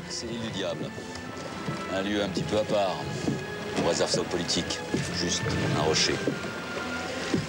C'est 0.09 0.27
l'île 0.27 0.41
du 0.41 0.51
diable. 0.51 0.85
Un 1.95 2.03
lieu 2.03 2.23
un 2.23 2.29
petit 2.29 2.43
peu 2.43 2.59
à 2.59 2.65
part. 2.65 2.97
On 3.83 3.89
réserve 3.89 4.11
ça 4.11 4.21
aux 4.21 4.25
politiques. 4.25 4.79
Juste 5.15 5.43
un 5.79 5.83
rocher. 5.83 6.15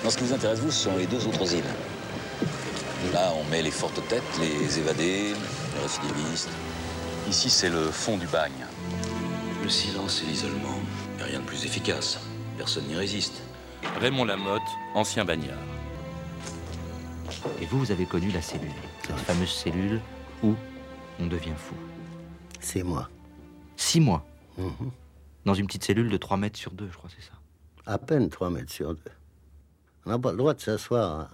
Non, 0.03 0.09
ce 0.09 0.17
qui 0.17 0.23
vous 0.23 0.33
intéresse, 0.33 0.59
vous, 0.59 0.71
ce 0.71 0.83
sont 0.85 0.97
les 0.97 1.07
deux 1.07 1.25
autres 1.27 1.53
îles. 1.53 1.63
Là, 3.13 3.33
on 3.35 3.49
met 3.49 3.61
les 3.61 3.71
fortes 3.71 4.01
têtes, 4.07 4.23
les 4.39 4.79
évadés, 4.79 5.33
les 5.75 5.81
récidivistes. 5.81 6.49
Ici, 7.29 7.49
c'est 7.49 7.69
le 7.69 7.91
fond 7.91 8.17
du 8.17 8.27
bagne. 8.27 8.65
Le 9.63 9.69
silence 9.69 10.21
et 10.23 10.29
l'isolement. 10.29 10.79
Rien 11.19 11.39
de 11.39 11.45
plus 11.45 11.65
efficace. 11.65 12.19
Personne 12.57 12.85
n'y 12.85 12.95
résiste. 12.95 13.41
Raymond 13.99 14.25
Lamotte, 14.25 14.61
ancien 14.93 15.25
bagnard. 15.25 15.57
Et 17.61 17.65
vous, 17.65 17.79
vous 17.79 17.91
avez 17.91 18.05
connu 18.05 18.29
la 18.31 18.41
cellule, 18.41 18.69
cette 19.05 19.19
fameuse 19.19 19.51
cellule 19.51 19.99
où 20.43 20.53
on 21.19 21.27
devient 21.27 21.53
fou. 21.57 21.75
Six 23.75 23.99
mois, 23.99 24.25
Mhm. 24.57 24.91
dans 25.45 25.53
une 25.53 25.65
petite 25.67 25.83
cellule 25.83 26.09
de 26.09 26.17
3 26.17 26.37
mètres 26.37 26.57
sur 26.59 26.71
2, 26.71 26.87
je 26.91 26.97
crois, 26.97 27.09
c'est 27.15 27.23
ça. 27.25 27.33
À 27.85 27.97
peine 27.97 28.29
3 28.29 28.49
mètres 28.49 28.71
sur 28.71 28.93
2. 28.93 29.01
On 30.05 30.11
n'a 30.11 30.19
pas 30.19 30.31
le 30.31 30.37
droit 30.37 30.53
de 30.53 30.59
s'asseoir 30.61 31.29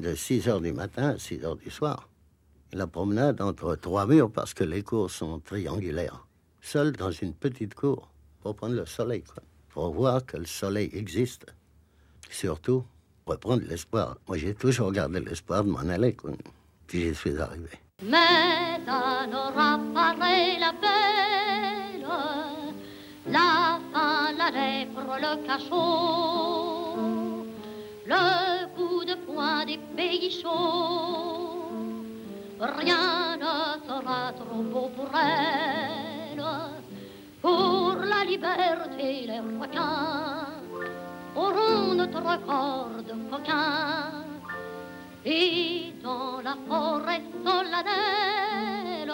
de 0.00 0.14
6 0.14 0.48
heures 0.48 0.60
du 0.60 0.72
matin 0.72 1.10
à 1.10 1.18
6 1.18 1.44
heures 1.44 1.56
du 1.56 1.70
soir. 1.70 2.08
La 2.72 2.86
promenade 2.86 3.40
entre 3.40 3.74
trois 3.76 4.06
murs 4.06 4.30
parce 4.30 4.52
que 4.54 4.64
les 4.64 4.82
cours 4.82 5.10
sont 5.10 5.38
triangulaires. 5.40 6.26
Seul 6.60 6.92
dans 6.92 7.10
une 7.10 7.32
petite 7.34 7.74
cour. 7.74 8.10
pour 8.42 8.54
prendre 8.54 8.74
le 8.76 8.86
soleil, 8.86 9.22
quoi. 9.24 9.42
Pour 9.70 9.92
voir 9.92 10.24
que 10.24 10.36
le 10.36 10.46
soleil 10.46 10.88
existe. 10.92 11.46
Surtout, 12.30 12.84
reprendre 13.26 13.64
l'espoir. 13.66 14.18
Moi, 14.28 14.36
j'ai 14.38 14.54
toujours 14.54 14.92
gardé 14.92 15.18
l'espoir 15.18 15.64
de 15.64 15.70
m'en 15.70 15.78
aller, 15.80 16.14
quoi. 16.14 16.30
Puis 16.86 17.02
j'y 17.02 17.14
suis 17.14 17.36
arrivé. 17.38 17.70
Mais 18.02 18.78
aura 19.32 19.80
paré 19.94 20.58
la 20.60 20.72
belle, 20.72 22.06
la 23.26 23.78
faim, 23.90 24.32
la 24.36 24.50
lèvre, 24.50 25.16
le 25.18 25.46
cachot, 25.46 26.96
le 28.04 28.66
coup 28.76 29.02
de 29.02 29.14
poing 29.14 29.64
des 29.64 29.78
pays 29.96 30.30
chauds. 30.30 31.70
Rien 32.60 33.38
ne 33.38 33.86
sera 33.88 34.32
trop 34.34 34.62
beau 34.62 34.90
pour 34.94 35.08
elle, 35.18 36.44
pour 37.40 37.96
la 38.04 38.24
liberté, 38.26 39.26
les 39.26 39.40
requins 39.40 40.46
auront 41.34 41.94
notre 41.94 42.20
corps 42.44 42.90
de 43.08 43.14
coquins. 43.30 44.25
Et 45.28 45.92
dans 46.04 46.40
la 46.40 46.56
forêt 46.68 47.20
solennelle, 47.44 49.12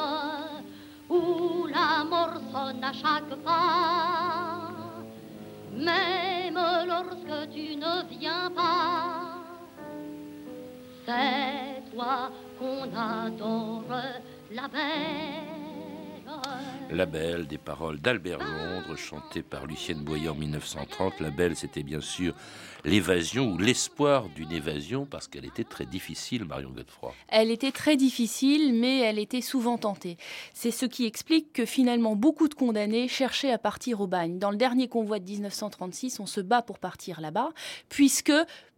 où 1.08 1.66
la 1.68 2.04
mort 2.04 2.34
sonne 2.52 2.84
à 2.84 2.92
chaque 2.92 3.34
pas, 3.42 4.70
même 5.72 6.60
lorsque 6.86 7.50
tu 7.54 7.76
ne 7.76 8.06
viens 8.10 8.50
pas, 8.54 9.38
c'est 11.06 11.90
toi 11.94 12.30
qu'on 12.58 12.94
adore, 12.94 13.84
la 14.50 14.68
belle. 14.68 15.61
La 16.92 17.06
Belle, 17.06 17.46
des 17.46 17.56
paroles 17.56 18.00
d'Albert 18.00 18.38
Londres, 18.38 18.96
chantées 18.96 19.42
par 19.42 19.66
Lucienne 19.66 20.04
Boyer 20.04 20.28
en 20.28 20.34
1930. 20.34 21.20
La 21.20 21.30
Belle, 21.30 21.56
c'était 21.56 21.82
bien 21.82 22.02
sûr 22.02 22.34
l'évasion 22.84 23.52
ou 23.52 23.58
l'espoir 23.58 24.28
d'une 24.28 24.52
évasion, 24.52 25.06
parce 25.06 25.26
qu'elle 25.26 25.46
était 25.46 25.64
très 25.64 25.86
difficile, 25.86 26.44
Marion 26.44 26.70
Godefroy. 26.70 27.14
Elle 27.28 27.50
était 27.50 27.72
très 27.72 27.96
difficile, 27.96 28.74
mais 28.74 29.00
elle 29.00 29.18
était 29.18 29.40
souvent 29.40 29.78
tentée. 29.78 30.18
C'est 30.52 30.70
ce 30.70 30.84
qui 30.84 31.06
explique 31.06 31.54
que 31.54 31.64
finalement 31.64 32.14
beaucoup 32.14 32.48
de 32.48 32.54
condamnés 32.54 33.08
cherchaient 33.08 33.52
à 33.52 33.58
partir 33.58 34.02
au 34.02 34.06
bagne. 34.06 34.38
Dans 34.38 34.50
le 34.50 34.58
dernier 34.58 34.88
convoi 34.88 35.18
de 35.18 35.24
1936, 35.24 36.20
on 36.20 36.26
se 36.26 36.42
bat 36.42 36.60
pour 36.60 36.78
partir 36.78 37.22
là-bas, 37.22 37.50
puisque 37.88 38.32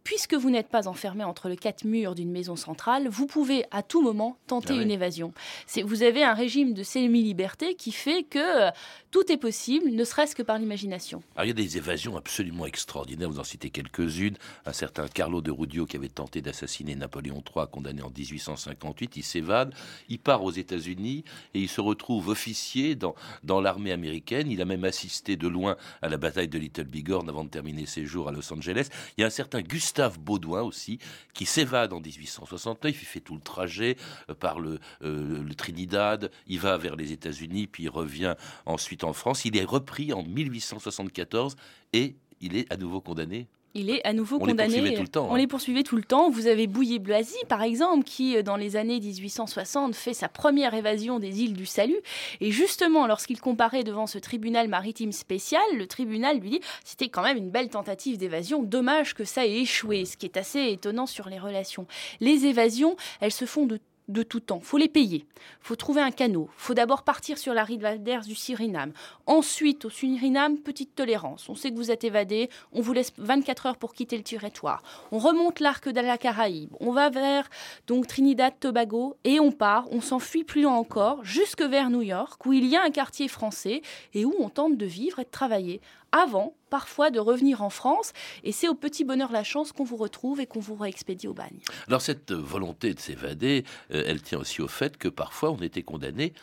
puisque 0.05 0.35
vous 0.35 0.49
n'êtes 0.49 0.69
pas 0.69 0.87
enfermé 0.87 1.25
entre 1.25 1.49
les 1.49 1.57
quatre 1.57 1.83
murs 1.83 2.15
d'une 2.15 2.31
maison 2.31 2.55
centrale, 2.55 3.09
vous 3.09 3.25
pouvez 3.25 3.65
à 3.71 3.83
tout 3.83 4.01
moment 4.01 4.37
tenter 4.47 4.69
Ah 4.73 4.77
oui. 4.77 4.83
une 4.83 4.91
évasion. 4.91 5.33
C'est- 5.67 5.81
Vous 5.81 6.03
avez 6.03 6.23
un 6.23 6.33
régime 6.33 6.73
de 6.73 6.83
semi-liberté 6.83 7.75
qui 7.75 7.91
fait 7.91 8.23
que 8.23 8.67
euh, 8.67 8.71
tout 9.15 9.31
est 9.31 9.37
possible, 9.37 9.91
ne 9.91 10.03
serait-ce 10.03 10.35
que 10.35 10.43
par 10.43 10.57
l'imagination. 10.57 11.23
Alors, 11.37 11.45
il 11.45 11.47
y 11.47 11.51
a 11.51 11.53
des 11.53 11.77
évasions 11.77 12.17
absolument 12.17 12.65
extraordinaires, 12.65 13.29
vous 13.29 13.39
en 13.39 13.45
citez 13.45 13.69
quelques-unes. 13.69 14.35
Un 14.65 14.73
certain 14.73 15.07
Carlo 15.07 15.39
de 15.39 15.51
Rudio 15.51 15.85
qui 15.85 15.95
avait 15.95 16.09
tenté 16.09 16.41
d'assassiner 16.41 16.95
Napoléon 16.95 17.41
III, 17.41 17.67
condamné 17.71 18.01
en 18.01 18.09
1858, 18.09 19.15
il 19.15 19.23
s'évade, 19.23 19.73
il 20.09 20.19
part 20.19 20.43
aux 20.43 20.51
États-Unis 20.51 21.23
et 21.53 21.61
il 21.61 21.69
se 21.69 21.79
retrouve 21.79 22.27
officier 22.27 22.95
dans, 22.95 23.15
l'armée 23.61 23.93
américaine. 23.93 24.51
Il 24.51 24.61
a 24.61 24.65
même 24.65 24.83
assisté 24.83 25.37
de 25.37 25.47
loin 25.47 25.77
à 26.01 26.09
la 26.09 26.17
bataille 26.17 26.49
de 26.49 26.57
Little 26.57 26.83
Bighorn 26.83 27.29
avant 27.29 27.45
de 27.45 27.49
terminer 27.49 27.85
ses 27.85 28.05
jours 28.05 28.27
à 28.27 28.33
Los 28.33 28.51
Angeles. 28.51 28.89
Il 29.17 29.21
y 29.21 29.23
a 29.23 29.27
un 29.27 29.29
certain 29.29 29.61
Gustave 29.61 30.19
Baudouin 30.19 30.63
aussi 30.63 30.99
qui 31.33 31.45
s'évade 31.45 31.93
en 31.93 32.01
1869. 32.01 32.93
Il 33.01 33.05
fait 33.05 33.21
tout 33.21 33.35
le 33.35 33.41
trajet 33.41 33.95
euh, 34.29 34.33
par 34.33 34.59
le, 34.59 34.81
euh, 35.03 35.41
le 35.41 35.55
Trinidad, 35.55 36.31
il 36.47 36.59
va 36.59 36.75
vers 36.75 36.97
les 36.97 37.13
États-Unis, 37.13 37.67
puis 37.67 37.83
il 37.83 37.89
revient 37.89 38.35
ensuite 38.65 39.04
en 39.05 39.13
France. 39.13 39.45
Il 39.45 39.57
est 39.57 39.63
repris 39.63 40.13
en 40.13 40.23
1874 40.23 41.55
et 41.93 42.15
il 42.41 42.57
est 42.57 42.71
à 42.71 42.77
nouveau 42.77 43.01
condamné. 43.01 43.47
Il 43.77 43.89
est 43.89 44.05
à 44.07 44.13
nouveau 44.13 44.37
On 44.39 44.45
les 44.45 44.53
condamné. 44.53 44.69
poursuivait 44.69 44.95
tout 44.95 45.01
le 45.01 45.07
temps, 45.09 45.27
On 45.29 45.33
hein. 45.33 45.37
les 45.37 45.47
poursuivait 45.47 45.83
tout 45.83 45.95
le 45.97 46.03
temps. 46.03 46.29
Vous 46.29 46.47
avez 46.47 46.65
Bouillet 46.65 46.97
Blasi, 46.97 47.35
par 47.49 47.61
exemple, 47.61 48.05
qui, 48.05 48.37
euh, 48.37 48.41
dans 48.41 48.55
les 48.55 48.77
années 48.77 49.01
1860, 49.01 49.93
fait 49.93 50.13
sa 50.13 50.29
première 50.29 50.73
évasion 50.73 51.19
des 51.19 51.41
îles 51.41 51.51
du 51.51 51.65
Salut. 51.65 51.99
Et 52.39 52.51
justement, 52.51 53.05
lorsqu'il 53.05 53.41
comparait 53.41 53.83
devant 53.83 54.07
ce 54.07 54.17
tribunal 54.17 54.69
maritime 54.69 55.11
spécial, 55.11 55.61
le 55.77 55.87
tribunal 55.87 56.39
lui 56.39 56.51
dit 56.51 56.61
c'était 56.85 57.09
quand 57.09 57.21
même 57.23 57.35
une 57.35 57.49
belle 57.51 57.67
tentative 57.67 58.17
d'évasion. 58.17 58.63
Dommage 58.63 59.13
que 59.13 59.25
ça 59.25 59.45
ait 59.45 59.59
échoué, 59.59 60.05
ce 60.05 60.15
qui 60.15 60.25
est 60.25 60.37
assez 60.37 60.69
étonnant 60.69 61.05
sur 61.05 61.27
les 61.27 61.37
relations. 61.37 61.85
Les 62.21 62.45
évasions, 62.45 62.95
elles 63.19 63.33
se 63.33 63.45
font 63.45 63.65
de 63.65 63.81
de 64.07 64.23
tout 64.23 64.39
temps. 64.39 64.59
faut 64.59 64.77
les 64.77 64.87
payer. 64.87 65.25
faut 65.61 65.75
trouver 65.75 66.01
un 66.01 66.11
canot. 66.11 66.49
faut 66.57 66.73
d'abord 66.73 67.03
partir 67.03 67.37
sur 67.37 67.53
la 67.53 67.65
Valders 67.65 68.21
du 68.21 68.35
Suriname. 68.35 68.93
Ensuite, 69.25 69.85
au 69.85 69.89
Suriname, 69.89 70.59
petite 70.59 70.95
tolérance. 70.95 71.49
On 71.49 71.55
sait 71.55 71.71
que 71.71 71.75
vous 71.75 71.91
êtes 71.91 72.03
évadé. 72.03 72.49
On 72.71 72.81
vous 72.81 72.93
laisse 72.93 73.11
24 73.17 73.65
heures 73.65 73.77
pour 73.77 73.93
quitter 73.93 74.17
le 74.17 74.23
territoire. 74.23 74.83
On 75.11 75.17
remonte 75.17 75.59
l'arc 75.59 75.89
de 75.89 75.99
la 75.99 76.17
Caraïbe. 76.17 76.73
On 76.79 76.91
va 76.91 77.09
vers 77.09 77.49
donc 77.87 78.07
Trinidad, 78.07 78.53
Tobago 78.59 79.17
et 79.23 79.39
on 79.39 79.51
part. 79.51 79.87
On 79.91 80.01
s'enfuit 80.01 80.43
plus 80.43 80.61
loin 80.61 80.75
encore 80.75 81.23
jusque 81.23 81.61
vers 81.61 81.89
New 81.89 82.01
York 82.01 82.45
où 82.45 82.53
il 82.53 82.65
y 82.65 82.75
a 82.75 82.83
un 82.83 82.91
quartier 82.91 83.27
français 83.27 83.81
et 84.13 84.25
où 84.25 84.33
on 84.39 84.49
tente 84.49 84.77
de 84.77 84.85
vivre 84.85 85.19
et 85.19 85.23
de 85.23 85.29
travailler 85.29 85.81
avant 86.15 86.55
parfois 86.69 87.11
de 87.11 87.19
revenir 87.19 87.61
en 87.61 87.69
France. 87.69 88.13
Et 88.43 88.51
c'est 88.51 88.67
au 88.67 88.75
petit 88.75 89.03
bonheur 89.03 89.31
la 89.31 89.43
chance 89.43 89.71
qu'on 89.71 89.83
vous 89.83 89.97
retrouve 89.97 90.39
et 90.39 90.45
qu'on 90.45 90.59
vous 90.59 90.75
réexpédie 90.75 91.27
au 91.27 91.33
bagne. 91.33 91.59
Alors 91.87 92.01
cette 92.01 92.31
volonté 92.31 92.93
de 92.93 92.99
s'évader, 92.99 93.63
euh, 93.91 94.03
elle 94.05 94.21
tient 94.21 94.39
aussi 94.39 94.61
au 94.61 94.67
fait 94.67 94.97
que 94.97 95.07
parfois 95.07 95.51
on 95.51 95.57
était 95.57 95.83
condamné 95.83 96.33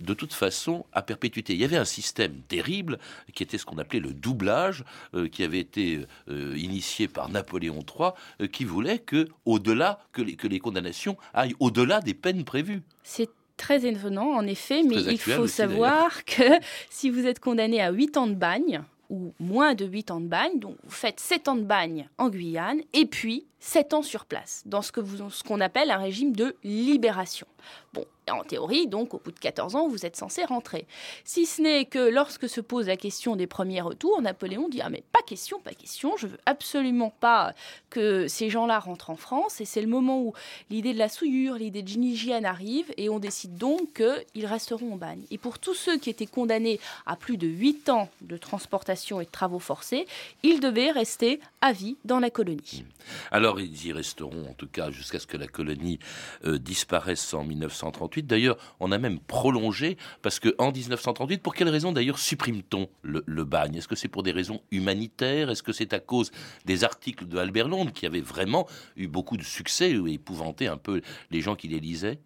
de 0.00 0.14
toute 0.14 0.32
façon 0.32 0.84
à 0.92 1.02
perpétuité. 1.02 1.54
Il 1.54 1.60
y 1.60 1.64
avait 1.64 1.76
un 1.76 1.84
système 1.84 2.40
terrible 2.48 2.98
qui 3.34 3.42
était 3.42 3.58
ce 3.58 3.64
qu'on 3.64 3.78
appelait 3.78 4.00
le 4.00 4.12
doublage, 4.12 4.84
euh, 5.14 5.28
qui 5.28 5.42
avait 5.42 5.60
été 5.60 6.00
euh, 6.28 6.56
initié 6.56 7.08
par 7.08 7.28
Napoléon 7.28 7.80
III, 7.80 8.10
euh, 8.40 8.46
qui 8.46 8.64
voulait 8.64 8.98
que, 8.98 9.28
au-delà, 9.44 10.00
que 10.12 10.22
les, 10.22 10.36
que 10.36 10.48
les 10.48 10.58
condamnations 10.58 11.16
aillent 11.34 11.56
au-delà 11.60 12.00
des 12.00 12.14
peines 12.14 12.44
prévues. 12.44 12.82
C'est 13.02 13.30
très 13.56 13.86
étonnant, 13.86 14.30
en 14.32 14.46
effet, 14.46 14.82
mais 14.82 14.96
il 14.96 15.18
faut 15.18 15.42
aussi, 15.42 15.54
savoir 15.54 16.24
que 16.24 16.42
si 16.90 17.10
vous 17.10 17.26
êtes 17.26 17.38
condamné 17.38 17.80
à 17.80 17.90
8 17.90 18.16
ans 18.16 18.26
de 18.26 18.34
bagne, 18.34 18.82
ou 19.12 19.34
moins 19.38 19.74
de 19.74 19.84
8 19.84 20.10
ans 20.10 20.20
de 20.20 20.26
bagne, 20.26 20.58
donc 20.58 20.76
vous 20.82 20.90
faites 20.90 21.20
7 21.20 21.48
ans 21.48 21.54
de 21.54 21.62
bagne 21.62 22.08
en 22.16 22.30
Guyane, 22.30 22.80
et 22.94 23.06
puis 23.06 23.46
7 23.62 23.94
ans 23.94 24.02
sur 24.02 24.24
place, 24.24 24.64
dans 24.66 24.82
ce 24.82 24.90
qu'on 24.90 25.60
appelle 25.60 25.92
un 25.92 25.98
régime 25.98 26.34
de 26.34 26.56
libération. 26.64 27.46
Bon, 27.92 28.04
en 28.30 28.42
théorie, 28.42 28.86
donc, 28.86 29.14
au 29.14 29.18
bout 29.18 29.32
de 29.32 29.38
14 29.38 29.76
ans, 29.76 29.88
vous 29.88 30.06
êtes 30.06 30.16
censé 30.16 30.44
rentrer. 30.44 30.86
Si 31.24 31.46
ce 31.46 31.60
n'est 31.60 31.84
que 31.84 31.98
lorsque 31.98 32.48
se 32.48 32.60
pose 32.60 32.86
la 32.86 32.96
question 32.96 33.36
des 33.36 33.46
premiers 33.46 33.80
retours, 33.80 34.20
Napoléon 34.22 34.68
dit 34.68 34.80
Ah, 34.80 34.90
mais 34.90 35.02
pas 35.12 35.22
question, 35.26 35.60
pas 35.60 35.74
question, 35.74 36.16
je 36.16 36.26
veux 36.26 36.38
absolument 36.46 37.12
pas 37.20 37.54
que 37.90 38.28
ces 38.28 38.48
gens-là 38.48 38.78
rentrent 38.78 39.10
en 39.10 39.16
France. 39.16 39.60
Et 39.60 39.64
c'est 39.64 39.80
le 39.80 39.88
moment 39.88 40.22
où 40.22 40.32
l'idée 40.70 40.94
de 40.94 40.98
la 40.98 41.08
souillure, 41.08 41.54
l'idée 41.54 41.82
de 41.82 41.90
l'hygiène 41.90 42.46
arrive, 42.46 42.92
et 42.96 43.08
on 43.08 43.18
décide 43.18 43.56
donc 43.56 44.02
qu'ils 44.32 44.46
resteront 44.46 44.94
en 44.94 44.96
bagne. 44.96 45.22
Et 45.30 45.38
pour 45.38 45.58
tous 45.58 45.74
ceux 45.74 45.98
qui 45.98 46.10
étaient 46.10 46.26
condamnés 46.26 46.80
à 47.06 47.16
plus 47.16 47.36
de 47.36 47.46
8 47.46 47.90
ans 47.90 48.08
de 48.22 48.36
transportation 48.36 49.20
et 49.20 49.24
de 49.24 49.30
travaux 49.30 49.58
forcés, 49.58 50.06
ils 50.42 50.60
devaient 50.60 50.90
rester 50.90 51.40
à 51.60 51.72
vie 51.72 51.96
dans 52.04 52.18
la 52.18 52.30
colonie. 52.30 52.84
Alors 53.30 53.51
ils 53.60 53.86
y 53.86 53.92
resteront 53.92 54.48
en 54.48 54.54
tout 54.54 54.66
cas 54.66 54.90
jusqu'à 54.90 55.18
ce 55.18 55.26
que 55.26 55.36
la 55.36 55.46
colonie 55.46 55.98
euh, 56.44 56.58
disparaisse 56.58 57.34
en 57.34 57.44
1938. 57.44 58.26
D'ailleurs, 58.26 58.56
on 58.80 58.92
a 58.92 58.98
même 58.98 59.18
prolongé 59.20 59.96
parce 60.22 60.40
que 60.40 60.54
en 60.58 60.72
1938, 60.72 61.42
pour 61.42 61.54
quelle 61.54 61.68
raison 61.68 61.92
d'ailleurs 61.92 62.18
supprime-t-on 62.18 62.88
le, 63.02 63.22
le 63.26 63.44
bagne? 63.44 63.76
Est-ce 63.76 63.88
que 63.88 63.96
c'est 63.96 64.08
pour 64.08 64.22
des 64.22 64.32
raisons 64.32 64.60
humanitaires? 64.70 65.50
Est-ce 65.50 65.62
que 65.62 65.72
c'est 65.72 65.92
à 65.92 66.00
cause 66.00 66.30
des 66.64 66.84
articles 66.84 67.26
de 67.26 67.38
Albert 67.38 67.68
Londres 67.68 67.92
qui 67.92 68.06
avaient 68.06 68.20
vraiment 68.20 68.66
eu 68.96 69.06
beaucoup 69.06 69.36
de 69.36 69.42
succès 69.42 69.90
et 69.90 70.12
épouvanté 70.12 70.66
un 70.66 70.76
peu 70.76 71.02
les 71.30 71.40
gens 71.40 71.56
qui 71.56 71.68
les 71.68 71.80
lisaient? 71.80 72.18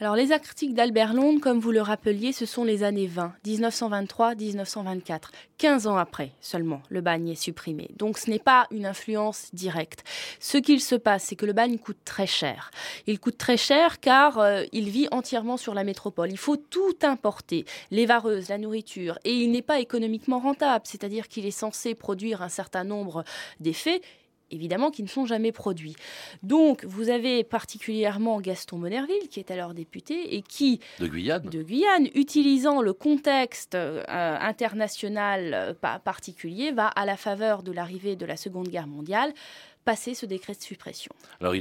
Alors 0.00 0.16
les 0.16 0.32
articles 0.32 0.74
d'Albert 0.74 1.14
Londres, 1.14 1.40
comme 1.40 1.60
vous 1.60 1.70
le 1.72 1.82
rappeliez, 1.82 2.32
ce 2.32 2.46
sont 2.46 2.64
les 2.64 2.82
années 2.82 3.06
20, 3.06 3.32
1923-1924. 3.46 5.20
15 5.58 5.86
ans 5.86 5.96
après 5.96 6.32
seulement, 6.40 6.82
le 6.88 7.00
bagne 7.00 7.28
est 7.28 7.34
supprimé. 7.34 7.90
Donc 7.96 8.18
ce 8.18 8.30
n'est 8.30 8.38
pas 8.38 8.66
une 8.70 8.86
influence 8.86 9.50
directe. 9.52 10.04
Ce 10.38 10.58
qu'il 10.70 10.80
se 10.80 10.94
passe, 10.94 11.24
c'est 11.24 11.34
que 11.34 11.46
le 11.46 11.52
bagne 11.52 11.78
coûte 11.78 11.98
très 12.04 12.28
cher. 12.28 12.70
Il 13.08 13.18
coûte 13.18 13.36
très 13.36 13.56
cher 13.56 13.98
car 13.98 14.38
euh, 14.38 14.62
il 14.70 14.88
vit 14.88 15.08
entièrement 15.10 15.56
sur 15.56 15.74
la 15.74 15.82
métropole. 15.82 16.30
Il 16.30 16.38
faut 16.38 16.56
tout 16.56 16.96
importer, 17.02 17.64
les 17.90 18.06
vareuses, 18.06 18.48
la 18.48 18.58
nourriture, 18.58 19.18
et 19.24 19.32
il 19.34 19.50
n'est 19.50 19.62
pas 19.62 19.80
économiquement 19.80 20.38
rentable, 20.38 20.84
c'est-à-dire 20.86 21.26
qu'il 21.26 21.44
est 21.44 21.50
censé 21.50 21.96
produire 21.96 22.40
un 22.40 22.48
certain 22.48 22.84
nombre 22.84 23.24
d'effets 23.58 24.00
évidemment 24.52 24.90
qui 24.90 25.04
ne 25.04 25.08
sont 25.08 25.26
jamais 25.26 25.52
produits. 25.52 25.94
Donc 26.42 26.84
vous 26.84 27.08
avez 27.08 27.44
particulièrement 27.44 28.40
Gaston 28.40 28.78
Monerville 28.78 29.28
qui 29.30 29.38
est 29.38 29.52
alors 29.52 29.74
député 29.74 30.34
et 30.34 30.42
qui 30.42 30.80
de 30.98 31.06
Guyane 31.06 31.48
de 31.48 31.62
Guyane, 31.62 32.08
utilisant 32.16 32.82
le 32.82 32.92
contexte 32.92 33.76
euh, 33.76 34.02
international 34.08 35.54
euh, 35.54 35.72
pa- 35.72 36.00
particulier, 36.00 36.72
va 36.72 36.88
à 36.88 37.06
la 37.06 37.16
faveur 37.16 37.62
de 37.62 37.70
l'arrivée 37.70 38.16
de 38.16 38.26
la 38.26 38.36
Seconde 38.36 38.66
Guerre 38.68 38.88
mondiale 38.88 39.32
passer 39.84 40.14
ce 40.14 40.26
décret 40.26 40.54
de 40.54 40.60
suppression. 40.60 41.12
Alors, 41.40 41.54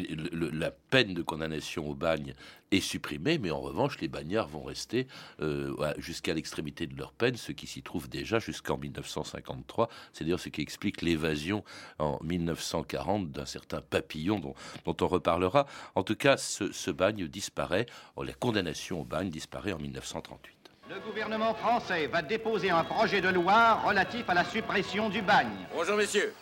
la 0.53 0.71
peine 0.71 1.13
de 1.13 1.21
condamnation 1.21 1.89
au 1.89 1.95
bagne 1.95 2.33
est 2.71 2.81
supprimée, 2.81 3.37
mais 3.37 3.51
en 3.51 3.59
revanche, 3.59 3.99
les 3.99 4.07
bagnards 4.07 4.47
vont 4.47 4.63
rester 4.63 5.07
euh, 5.41 5.73
jusqu'à 5.97 6.33
l'extrémité 6.33 6.85
de 6.87 6.97
leur 6.97 7.11
peine, 7.13 7.35
ce 7.35 7.51
qui 7.51 7.67
s'y 7.67 7.81
trouve 7.81 8.09
déjà 8.09 8.39
jusqu'en 8.39 8.77
1953. 8.77 9.89
C'est 10.13 10.23
d'ailleurs 10.23 10.39
ce 10.39 10.49
qui 10.49 10.61
explique 10.61 11.01
l'évasion 11.01 11.63
en 11.97 12.19
1940 12.23 13.31
d'un 13.31 13.45
certain 13.45 13.81
papillon 13.81 14.39
dont, 14.39 14.55
on 14.85 15.07
reparlera. 15.07 15.65
En 15.95 16.03
tout 16.03 16.15
cas, 16.15 16.37
ce, 16.37 16.91
bagne 16.91 17.27
disparaît, 17.27 17.85
oh, 18.15 18.23
la 18.23 18.33
condamnation 18.33 19.01
au 19.01 19.05
bagne 19.05 19.29
disparaît 19.29 19.71
en 19.71 19.79
1938. 19.79 20.55
Le 20.89 20.99
gouvernement 21.01 21.53
français 21.53 22.07
va 22.07 22.21
déposer 22.21 22.71
un 22.71 22.83
projet 22.83 23.21
de 23.21 23.29
loi 23.29 23.75
relatif 23.75 24.27
à 24.27 24.33
la 24.33 24.43
suppression 24.43 25.09
du 25.09 25.21
bagne. 25.21 25.67
Bonjour 25.73 25.95
messieurs. 25.95 26.33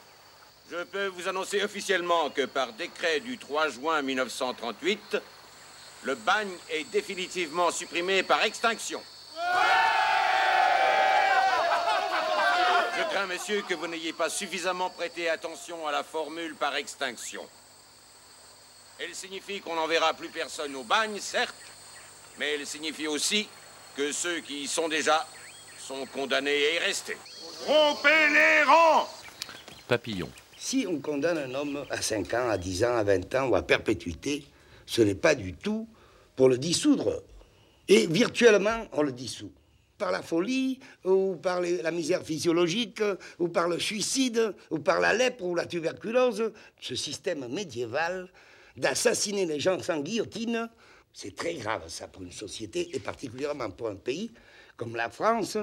Je 0.69 0.83
peux 0.83 1.07
vous 1.07 1.29
annoncer 1.29 1.63
officiellement 1.63 2.29
que 2.29 2.45
par 2.45 2.73
décret 2.73 3.21
du 3.21 3.37
3 3.37 3.69
juin 3.69 4.01
1938, 4.01 5.17
le 6.03 6.15
bagne 6.15 6.51
est 6.69 6.83
définitivement 6.91 7.71
supprimé 7.71 8.21
par 8.21 8.43
extinction. 8.43 9.01
Je 12.97 13.03
crains, 13.13 13.27
messieurs, 13.27 13.63
que 13.67 13.75
vous 13.75 13.87
n'ayez 13.87 14.11
pas 14.11 14.29
suffisamment 14.29 14.89
prêté 14.89 15.29
attention 15.29 15.87
à 15.87 15.93
la 15.93 16.03
formule 16.03 16.53
par 16.55 16.75
extinction. 16.75 17.47
Elle 18.99 19.15
signifie 19.15 19.61
qu'on 19.61 19.75
n'enverra 19.75 20.13
plus 20.15 20.29
personne 20.29 20.75
au 20.75 20.83
bagne, 20.83 21.17
certes, 21.21 21.55
mais 22.39 22.55
elle 22.55 22.67
signifie 22.67 23.07
aussi 23.07 23.47
que 23.95 24.11
ceux 24.11 24.41
qui 24.41 24.63
y 24.63 24.67
sont 24.67 24.89
déjà 24.89 25.25
sont 25.79 26.05
condamnés 26.07 26.67
à 26.67 26.73
y 26.73 26.79
rester. 26.79 27.15
Rompez 27.65 28.29
les 28.29 28.63
rangs 28.63 29.07
Papillon. 29.87 30.29
Si 30.59 30.87
on 30.89 30.99
condamne 30.99 31.37
un 31.37 31.53
homme 31.53 31.85
à 31.91 32.01
5 32.01 32.33
ans, 32.33 32.49
à 32.49 32.57
10 32.57 32.83
ans, 32.83 32.97
à 32.97 33.03
20 33.03 33.35
ans 33.35 33.47
ou 33.49 33.55
à 33.55 33.61
perpétuité, 33.61 34.43
ce 34.87 35.03
n'est 35.03 35.15
pas 35.15 35.35
du 35.35 35.53
tout 35.53 35.87
pour 36.35 36.49
le 36.49 36.57
dissoudre. 36.57 37.23
Et 37.87 38.07
virtuellement, 38.07 38.87
on 38.93 39.03
le 39.03 39.11
dissout. 39.11 39.51
Par 39.99 40.11
la 40.11 40.21
folie, 40.21 40.79
ou 41.05 41.35
par 41.35 41.61
la 41.61 41.91
misère 41.91 42.23
physiologique, 42.23 43.01
ou 43.39 43.47
par 43.49 43.67
le 43.67 43.79
suicide, 43.79 44.53
ou 44.71 44.79
par 44.79 44.99
la 44.99 45.13
lèpre 45.13 45.43
ou 45.43 45.55
la 45.55 45.65
tuberculose. 45.65 46.51
Ce 46.81 46.95
système 46.95 47.47
médiéval 47.47 48.27
d'assassiner 48.75 49.45
les 49.45 49.59
gens 49.59 49.81
sans 49.81 50.01
guillotine, 50.01 50.69
c'est 51.13 51.35
très 51.35 51.53
grave 51.55 51.83
ça 51.87 52.07
pour 52.07 52.23
une 52.23 52.31
société, 52.31 52.95
et 52.95 52.99
particulièrement 52.99 53.69
pour 53.69 53.89
un 53.89 53.95
pays 53.95 54.31
comme 54.75 54.95
la 54.95 55.09
France, 55.09 55.57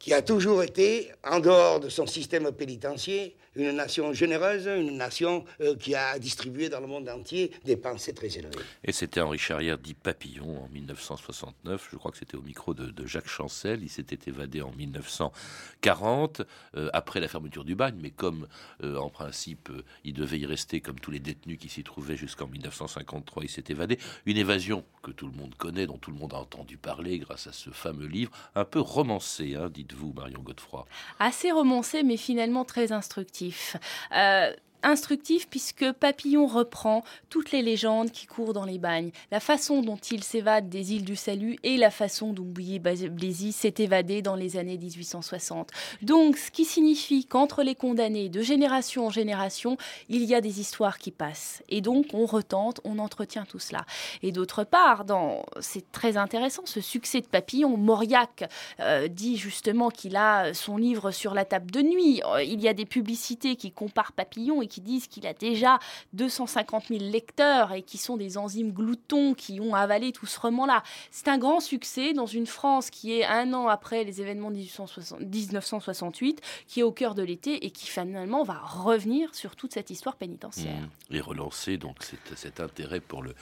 qui 0.00 0.14
a 0.14 0.22
toujours 0.22 0.62
été, 0.62 1.12
en 1.24 1.38
dehors 1.40 1.78
de 1.78 1.90
son 1.90 2.06
système 2.06 2.50
pénitentiaire, 2.52 3.28
une 3.56 3.72
nation 3.72 4.12
généreuse, 4.12 4.66
une 4.66 4.96
nation 4.96 5.44
euh, 5.60 5.74
qui 5.76 5.94
a 5.94 6.18
distribué 6.18 6.68
dans 6.68 6.80
le 6.80 6.86
monde 6.86 7.08
entier 7.08 7.50
des 7.64 7.76
pensées 7.76 8.14
très 8.14 8.28
élevées. 8.38 8.56
Et 8.84 8.92
c'était 8.92 9.20
Henri 9.20 9.38
Charrière 9.38 9.76
dit 9.76 9.94
Papillon 9.94 10.64
en 10.64 10.68
1969, 10.68 11.88
je 11.92 11.96
crois 11.96 12.12
que 12.12 12.18
c'était 12.18 12.36
au 12.36 12.42
micro 12.42 12.74
de, 12.74 13.06
Jacques 13.06 13.28
Chancel, 13.28 13.82
il 13.82 13.88
s'était 13.88 14.30
évadé 14.30 14.62
en 14.62 14.72
1940, 14.72 16.42
euh, 16.76 16.88
après 16.92 17.20
la 17.20 17.28
fermeture 17.28 17.64
du 17.64 17.74
bagne, 17.74 17.96
mais 18.00 18.10
comme 18.10 18.46
euh, 18.84 18.96
en 18.96 19.10
principe 19.10 19.70
il 20.04 20.14
devait 20.14 20.38
y 20.38 20.46
rester 20.46 20.80
comme 20.80 21.00
tous 21.00 21.10
les 21.10 21.18
détenus 21.18 21.58
qui 21.58 21.68
s'y 21.68 21.82
trouvaient 21.82 22.16
jusqu'en 22.16 22.46
1953, 22.46 23.44
il 23.44 23.50
s'est 23.50 23.64
évadé. 23.68 23.98
Une 24.26 24.36
évasion 24.36 24.84
que 25.02 25.10
tout 25.10 25.26
le 25.26 25.36
monde 25.36 25.54
connaît, 25.56 25.86
dont 25.86 25.98
tout 25.98 26.10
le 26.10 26.18
monde 26.18 26.34
a 26.34 26.38
entendu 26.38 26.76
parler 26.76 27.18
grâce 27.18 27.46
à 27.46 27.52
ce 27.52 27.70
fameux 27.70 28.06
livre, 28.06 28.30
un 28.54 28.64
peu 28.64 28.80
romancé, 28.80 29.56
hein, 29.56 29.68
dites-vous 29.90 30.12
Marion 30.12 30.40
Godefroy? 30.40 30.84
Assez 31.18 31.50
romancé, 31.50 32.02
mais 32.02 32.16
finalement 32.16 32.64
très 32.64 32.92
instructif. 32.92 33.76
Euh, 34.12 34.52
instructif 34.82 35.48
puisque 35.48 35.90
Papillon 35.92 36.46
reprend 36.46 37.02
toutes 37.28 37.52
les 37.52 37.62
légendes 37.62 38.10
qui 38.10 38.26
courent 38.26 38.52
dans 38.52 38.64
les 38.64 38.78
bagnes, 38.78 39.10
la 39.30 39.40
façon 39.40 39.82
dont 39.82 39.96
il 39.96 40.24
s'évade 40.24 40.68
des 40.68 40.94
îles 40.94 41.04
du 41.04 41.16
Salut 41.16 41.58
et 41.62 41.76
la 41.76 41.90
façon 41.90 42.32
dont 42.32 42.44
Bouilly-Blaisy 42.44 43.52
s'est 43.52 43.74
évadé 43.78 44.22
dans 44.22 44.36
les 44.36 44.56
années 44.56 44.78
1860. 44.78 45.70
Donc, 46.02 46.36
ce 46.36 46.50
qui 46.50 46.64
signifie 46.64 47.24
qu'entre 47.24 47.62
les 47.62 47.74
condamnés, 47.74 48.28
de 48.28 48.42
génération 48.42 49.06
en 49.06 49.10
génération, 49.10 49.76
il 50.08 50.24
y 50.24 50.34
a 50.34 50.40
des 50.40 50.60
histoires 50.60 50.98
qui 50.98 51.10
passent. 51.10 51.62
Et 51.68 51.80
donc, 51.80 52.06
on 52.12 52.26
retente, 52.26 52.80
on 52.84 52.98
entretient 52.98 53.44
tout 53.44 53.58
cela. 53.58 53.84
Et 54.22 54.32
d'autre 54.32 54.64
part, 54.64 55.04
dans... 55.04 55.44
c'est 55.60 55.90
très 55.92 56.16
intéressant, 56.16 56.62
ce 56.64 56.80
succès 56.80 57.20
de 57.20 57.26
Papillon, 57.26 57.76
Mauriac 57.76 58.44
euh, 58.80 59.08
dit 59.08 59.36
justement 59.36 59.90
qu'il 59.90 60.16
a 60.16 60.54
son 60.54 60.76
livre 60.76 61.10
sur 61.10 61.34
la 61.34 61.44
table 61.44 61.70
de 61.70 61.82
nuit. 61.82 62.22
Euh, 62.24 62.42
il 62.42 62.60
y 62.60 62.68
a 62.68 62.74
des 62.74 62.86
publicités 62.86 63.56
qui 63.56 63.72
comparent 63.72 64.12
Papillon 64.12 64.62
et 64.62 64.66
qui 64.70 64.80
disent 64.80 65.06
qu'il 65.06 65.26
a 65.26 65.34
déjà 65.34 65.78
250 66.14 66.86
000 66.88 67.00
lecteurs 67.10 67.72
et 67.72 67.82
qui 67.82 67.98
sont 67.98 68.16
des 68.16 68.38
enzymes 68.38 68.72
gloutons 68.72 69.34
qui 69.34 69.60
ont 69.60 69.74
avalé 69.74 70.12
tout 70.12 70.26
ce 70.26 70.40
roman-là. 70.40 70.82
C'est 71.10 71.28
un 71.28 71.36
grand 71.36 71.60
succès 71.60 72.14
dans 72.14 72.26
une 72.26 72.46
France 72.46 72.88
qui 72.90 73.18
est 73.18 73.24
un 73.26 73.52
an 73.52 73.68
après 73.68 74.04
les 74.04 74.22
événements 74.22 74.50
de 74.50 74.56
1968, 74.56 76.40
qui 76.66 76.80
est 76.80 76.82
au 76.82 76.92
cœur 76.92 77.14
de 77.14 77.22
l'été 77.22 77.66
et 77.66 77.70
qui 77.70 77.86
finalement 77.86 78.44
va 78.44 78.58
revenir 78.58 79.34
sur 79.34 79.56
toute 79.56 79.74
cette 79.74 79.90
histoire 79.90 80.16
pénitentiaire. 80.16 80.80
Mmh. 81.10 81.14
Et 81.16 81.20
relancer 81.20 81.76
donc 81.76 81.96
cet, 82.36 82.60
intérêt 82.60 83.00
pour 83.00 83.22
le, 83.22 83.34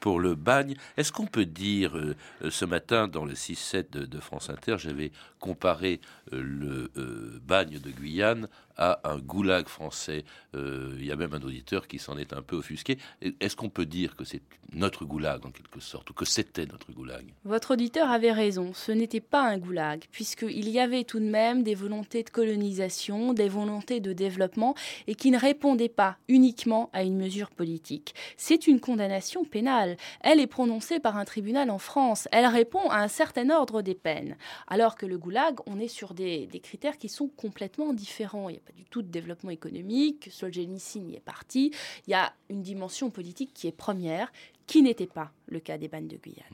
pour 0.00 0.20
le 0.20 0.34
bagne. 0.34 0.76
Est-ce 0.96 1.12
qu'on 1.12 1.26
peut 1.26 1.46
dire, 1.46 1.96
euh, 1.96 2.14
ce 2.48 2.64
matin 2.64 3.08
dans 3.08 3.24
le 3.24 3.34
6-7 3.34 3.90
de, 3.90 4.20
France 4.20 4.50
Inter, 4.50 4.76
j'avais 4.78 5.12
comparé 5.40 6.00
le 6.32 6.90
euh, 6.96 7.40
bagne 7.46 7.78
de 7.78 7.90
Guyane 7.90 8.48
à 8.76 9.00
un 9.04 9.18
goulag 9.18 9.68
français. 9.68 10.24
Euh, 10.54 10.94
il 10.98 11.06
y 11.06 11.12
a 11.12 11.16
même 11.16 11.32
un 11.34 11.40
auditeur 11.40 11.88
qui 11.88 11.98
s'en 11.98 12.18
est 12.18 12.32
un 12.32 12.42
peu 12.42 12.56
offusqué. 12.56 12.98
Est-ce 13.40 13.56
qu'on 13.56 13.70
peut 13.70 13.86
dire 13.86 14.16
que 14.16 14.24
c'est 14.24 14.42
notre 14.72 15.04
goulag 15.04 15.46
en 15.46 15.50
quelque 15.50 15.80
sorte, 15.80 16.10
ou 16.10 16.14
que 16.14 16.24
c'était 16.24 16.66
notre 16.66 16.92
goulag? 16.92 17.24
Votre 17.44 17.72
auditeur 17.72 18.10
avait 18.10 18.32
raison, 18.32 18.72
ce 18.74 18.92
n'était 18.92 19.20
pas 19.20 19.42
un 19.42 19.58
goulag, 19.58 20.04
puisqu'il 20.10 20.68
y 20.68 20.78
avait 20.78 21.04
tout 21.04 21.20
de 21.20 21.24
même 21.24 21.62
des 21.62 21.74
volontés 21.74 22.22
de 22.22 22.30
colonisation, 22.30 23.32
des 23.32 23.48
volontés 23.48 24.00
de 24.00 24.12
développement, 24.12 24.74
et 25.06 25.14
qui 25.14 25.30
ne 25.30 25.38
répondaient 25.38 25.88
pas 25.88 26.16
uniquement 26.28 26.90
à 26.92 27.02
une 27.02 27.16
mesure 27.16 27.50
politique. 27.50 28.14
C'est 28.36 28.66
une 28.66 28.80
condamnation 28.80 29.44
pénale. 29.44 29.96
Elle 30.20 30.40
est 30.40 30.46
prononcée 30.46 31.00
par 31.00 31.16
un 31.16 31.24
tribunal 31.24 31.70
en 31.70 31.78
France. 31.78 32.28
Elle 32.32 32.46
répond 32.46 32.90
à 32.90 32.98
un 32.98 33.08
certain 33.08 33.50
ordre 33.50 33.82
des 33.82 33.94
peines. 33.94 34.36
Alors 34.66 34.96
que 34.96 35.06
le 35.06 35.18
goulag, 35.18 35.56
on 35.66 35.78
est 35.78 35.88
sur 35.88 36.14
des, 36.16 36.60
critères 36.60 36.98
qui 36.98 37.08
sont 37.08 37.28
complètement 37.28 37.92
différents. 37.92 38.48
Il 38.48 38.54
n'y 38.54 38.58
a 38.58 38.62
pas 38.62 38.72
du 38.72 38.84
tout 38.84 39.02
de 39.02 39.08
développement 39.08 39.50
économique. 39.50 40.28
Solzhenitsyn 40.32 41.08
y 41.08 41.14
est 41.14 41.20
parti. 41.20 41.72
Il 42.06 42.10
y 42.10 42.14
a 42.14 42.34
une 42.50 42.62
dimension 42.62 43.10
politique 43.10 43.52
qui 43.54 43.68
est 43.68 43.72
première, 43.72 44.32
qui 44.66 44.82
n'était 44.82 45.06
pas 45.06 45.30
le 45.46 45.60
cas 45.60 45.78
des 45.78 45.88
bannes 45.88 46.08
de 46.08 46.16
Guyane. 46.16 46.44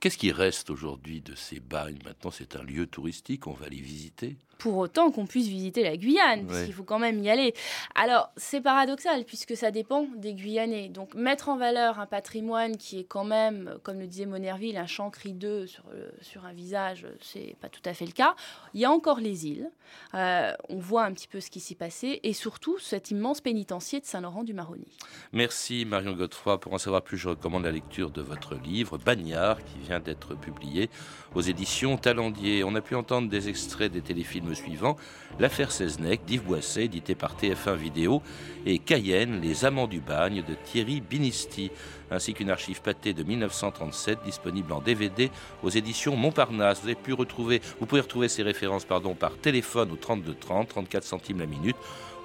Qu'est-ce 0.00 0.18
qui 0.18 0.32
reste 0.32 0.70
aujourd'hui 0.70 1.20
de 1.20 1.34
ces 1.34 1.60
bagnes 1.60 1.98
Maintenant, 2.04 2.30
c'est 2.30 2.56
un 2.56 2.62
lieu 2.62 2.86
touristique, 2.86 3.46
on 3.46 3.52
va 3.52 3.68
les 3.68 3.80
visiter 3.80 4.36
pour 4.58 4.76
autant 4.76 5.10
qu'on 5.10 5.26
puisse 5.26 5.48
visiter 5.48 5.82
la 5.82 5.96
Guyane, 5.96 6.46
puisqu'il 6.46 6.72
faut 6.72 6.82
quand 6.82 6.98
même 6.98 7.22
y 7.22 7.30
aller. 7.30 7.54
Alors, 7.94 8.30
c'est 8.36 8.60
paradoxal, 8.60 9.24
puisque 9.24 9.56
ça 9.56 9.70
dépend 9.70 10.06
des 10.16 10.34
Guyanais. 10.34 10.88
Donc, 10.88 11.14
mettre 11.14 11.48
en 11.48 11.56
valeur 11.56 12.00
un 12.00 12.06
patrimoine 12.06 12.76
qui 12.76 12.98
est 12.98 13.04
quand 13.04 13.24
même, 13.24 13.78
comme 13.82 13.98
le 13.98 14.06
disait 14.06 14.26
Monerville, 14.26 14.76
un 14.76 14.86
champ 14.86 15.10
crideux 15.10 15.66
sur, 15.66 15.84
sur 16.20 16.44
un 16.44 16.52
visage, 16.52 17.06
c'est 17.20 17.56
pas 17.60 17.68
tout 17.68 17.82
à 17.84 17.94
fait 17.94 18.06
le 18.06 18.12
cas. 18.12 18.34
Il 18.74 18.80
y 18.80 18.84
a 18.84 18.90
encore 18.90 19.20
les 19.20 19.46
îles. 19.46 19.70
Euh, 20.14 20.52
on 20.68 20.78
voit 20.78 21.04
un 21.04 21.12
petit 21.12 21.28
peu 21.28 21.40
ce 21.40 21.50
qui 21.50 21.60
s'y 21.60 21.74
passait, 21.74 22.20
et 22.22 22.32
surtout 22.32 22.78
cet 22.78 23.10
immense 23.10 23.40
pénitencier 23.40 24.00
de 24.00 24.06
Saint-Laurent-du-Maroni. 24.06 24.86
Merci 25.32 25.84
Marion 25.84 26.12
Godefroy. 26.12 26.58
Pour 26.58 26.72
en 26.72 26.78
savoir 26.78 27.02
plus, 27.02 27.18
je 27.18 27.28
recommande 27.28 27.64
la 27.64 27.72
lecture 27.72 28.10
de 28.10 28.22
votre 28.22 28.54
livre, 28.54 28.98
Bagnard, 28.98 29.64
qui 29.64 29.78
vient 29.78 30.00
d'être 30.00 30.34
publié 30.34 30.90
aux 31.34 31.42
éditions 31.42 31.96
Talendier. 31.96 32.64
On 32.64 32.74
a 32.74 32.80
pu 32.80 32.94
entendre 32.94 33.28
des 33.28 33.48
extraits 33.48 33.92
des 33.92 34.02
téléfilms 34.02 34.45
suivant 34.54 34.96
L'affaire 35.38 35.70
Seznec 35.70 36.24
d'Yves 36.24 36.42
Boisset, 36.42 36.84
édité 36.84 37.14
par 37.14 37.36
TF1 37.36 37.76
Vidéo, 37.76 38.22
et 38.64 38.78
Cayenne, 38.78 39.40
Les 39.40 39.64
Amants 39.64 39.86
du 39.86 40.00
bagne 40.00 40.42
de 40.42 40.54
Thierry 40.54 41.00
Binisti, 41.00 41.70
ainsi 42.10 42.32
qu'une 42.32 42.50
archive 42.50 42.80
pâtée 42.80 43.12
de 43.12 43.22
1937 43.22 44.20
disponible 44.24 44.72
en 44.72 44.80
DVD 44.80 45.30
aux 45.62 45.70
éditions 45.70 46.16
Montparnasse. 46.16 46.80
Vous, 46.80 46.86
avez 46.86 46.94
pu 46.94 47.12
retrouver, 47.12 47.60
vous 47.80 47.86
pouvez 47.86 48.00
retrouver 48.00 48.28
ces 48.28 48.42
références 48.42 48.84
pardon, 48.84 49.14
par 49.14 49.36
téléphone 49.36 49.92
au 49.92 49.96
32 49.96 50.34
30, 50.34 50.68
34 50.68 51.04
centimes 51.04 51.40
la 51.40 51.46
minute 51.46 51.76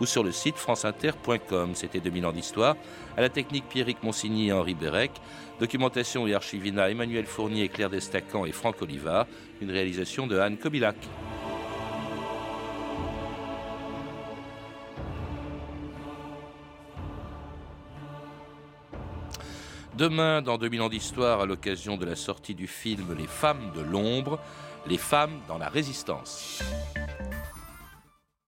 ou 0.01 0.05
sur 0.05 0.23
le 0.23 0.31
site 0.31 0.57
franceinter.com. 0.57 1.71
C'était 1.75 1.99
2000 1.99 2.25
ans 2.25 2.31
d'histoire. 2.31 2.75
À 3.15 3.21
la 3.21 3.29
technique 3.29 3.69
Pierrick 3.69 4.01
Monsigny 4.03 4.47
et 4.47 4.53
Henri 4.53 4.73
Bérec. 4.73 5.11
Documentation 5.59 6.25
et 6.27 6.33
archivina 6.33 6.89
Emmanuel 6.89 7.25
Fournier, 7.25 7.69
Claire 7.69 7.91
Destacan 7.91 8.45
et 8.45 8.51
Franck 8.51 8.81
Olivard. 8.81 9.27
Une 9.61 9.69
réalisation 9.69 10.25
de 10.25 10.39
Anne 10.39 10.57
Kobilac. 10.57 10.95
Demain, 20.01 20.41
dans 20.41 20.57
2000 20.57 20.81
ans 20.81 20.89
d'histoire, 20.89 21.41
à 21.41 21.45
l'occasion 21.45 21.95
de 21.95 22.07
la 22.07 22.15
sortie 22.15 22.55
du 22.55 22.65
film 22.65 23.15
Les 23.15 23.27
femmes 23.27 23.71
de 23.75 23.81
l'ombre, 23.81 24.39
les 24.87 24.97
femmes 24.97 25.39
dans 25.47 25.59
la 25.59 25.69
résistance. 25.69 26.63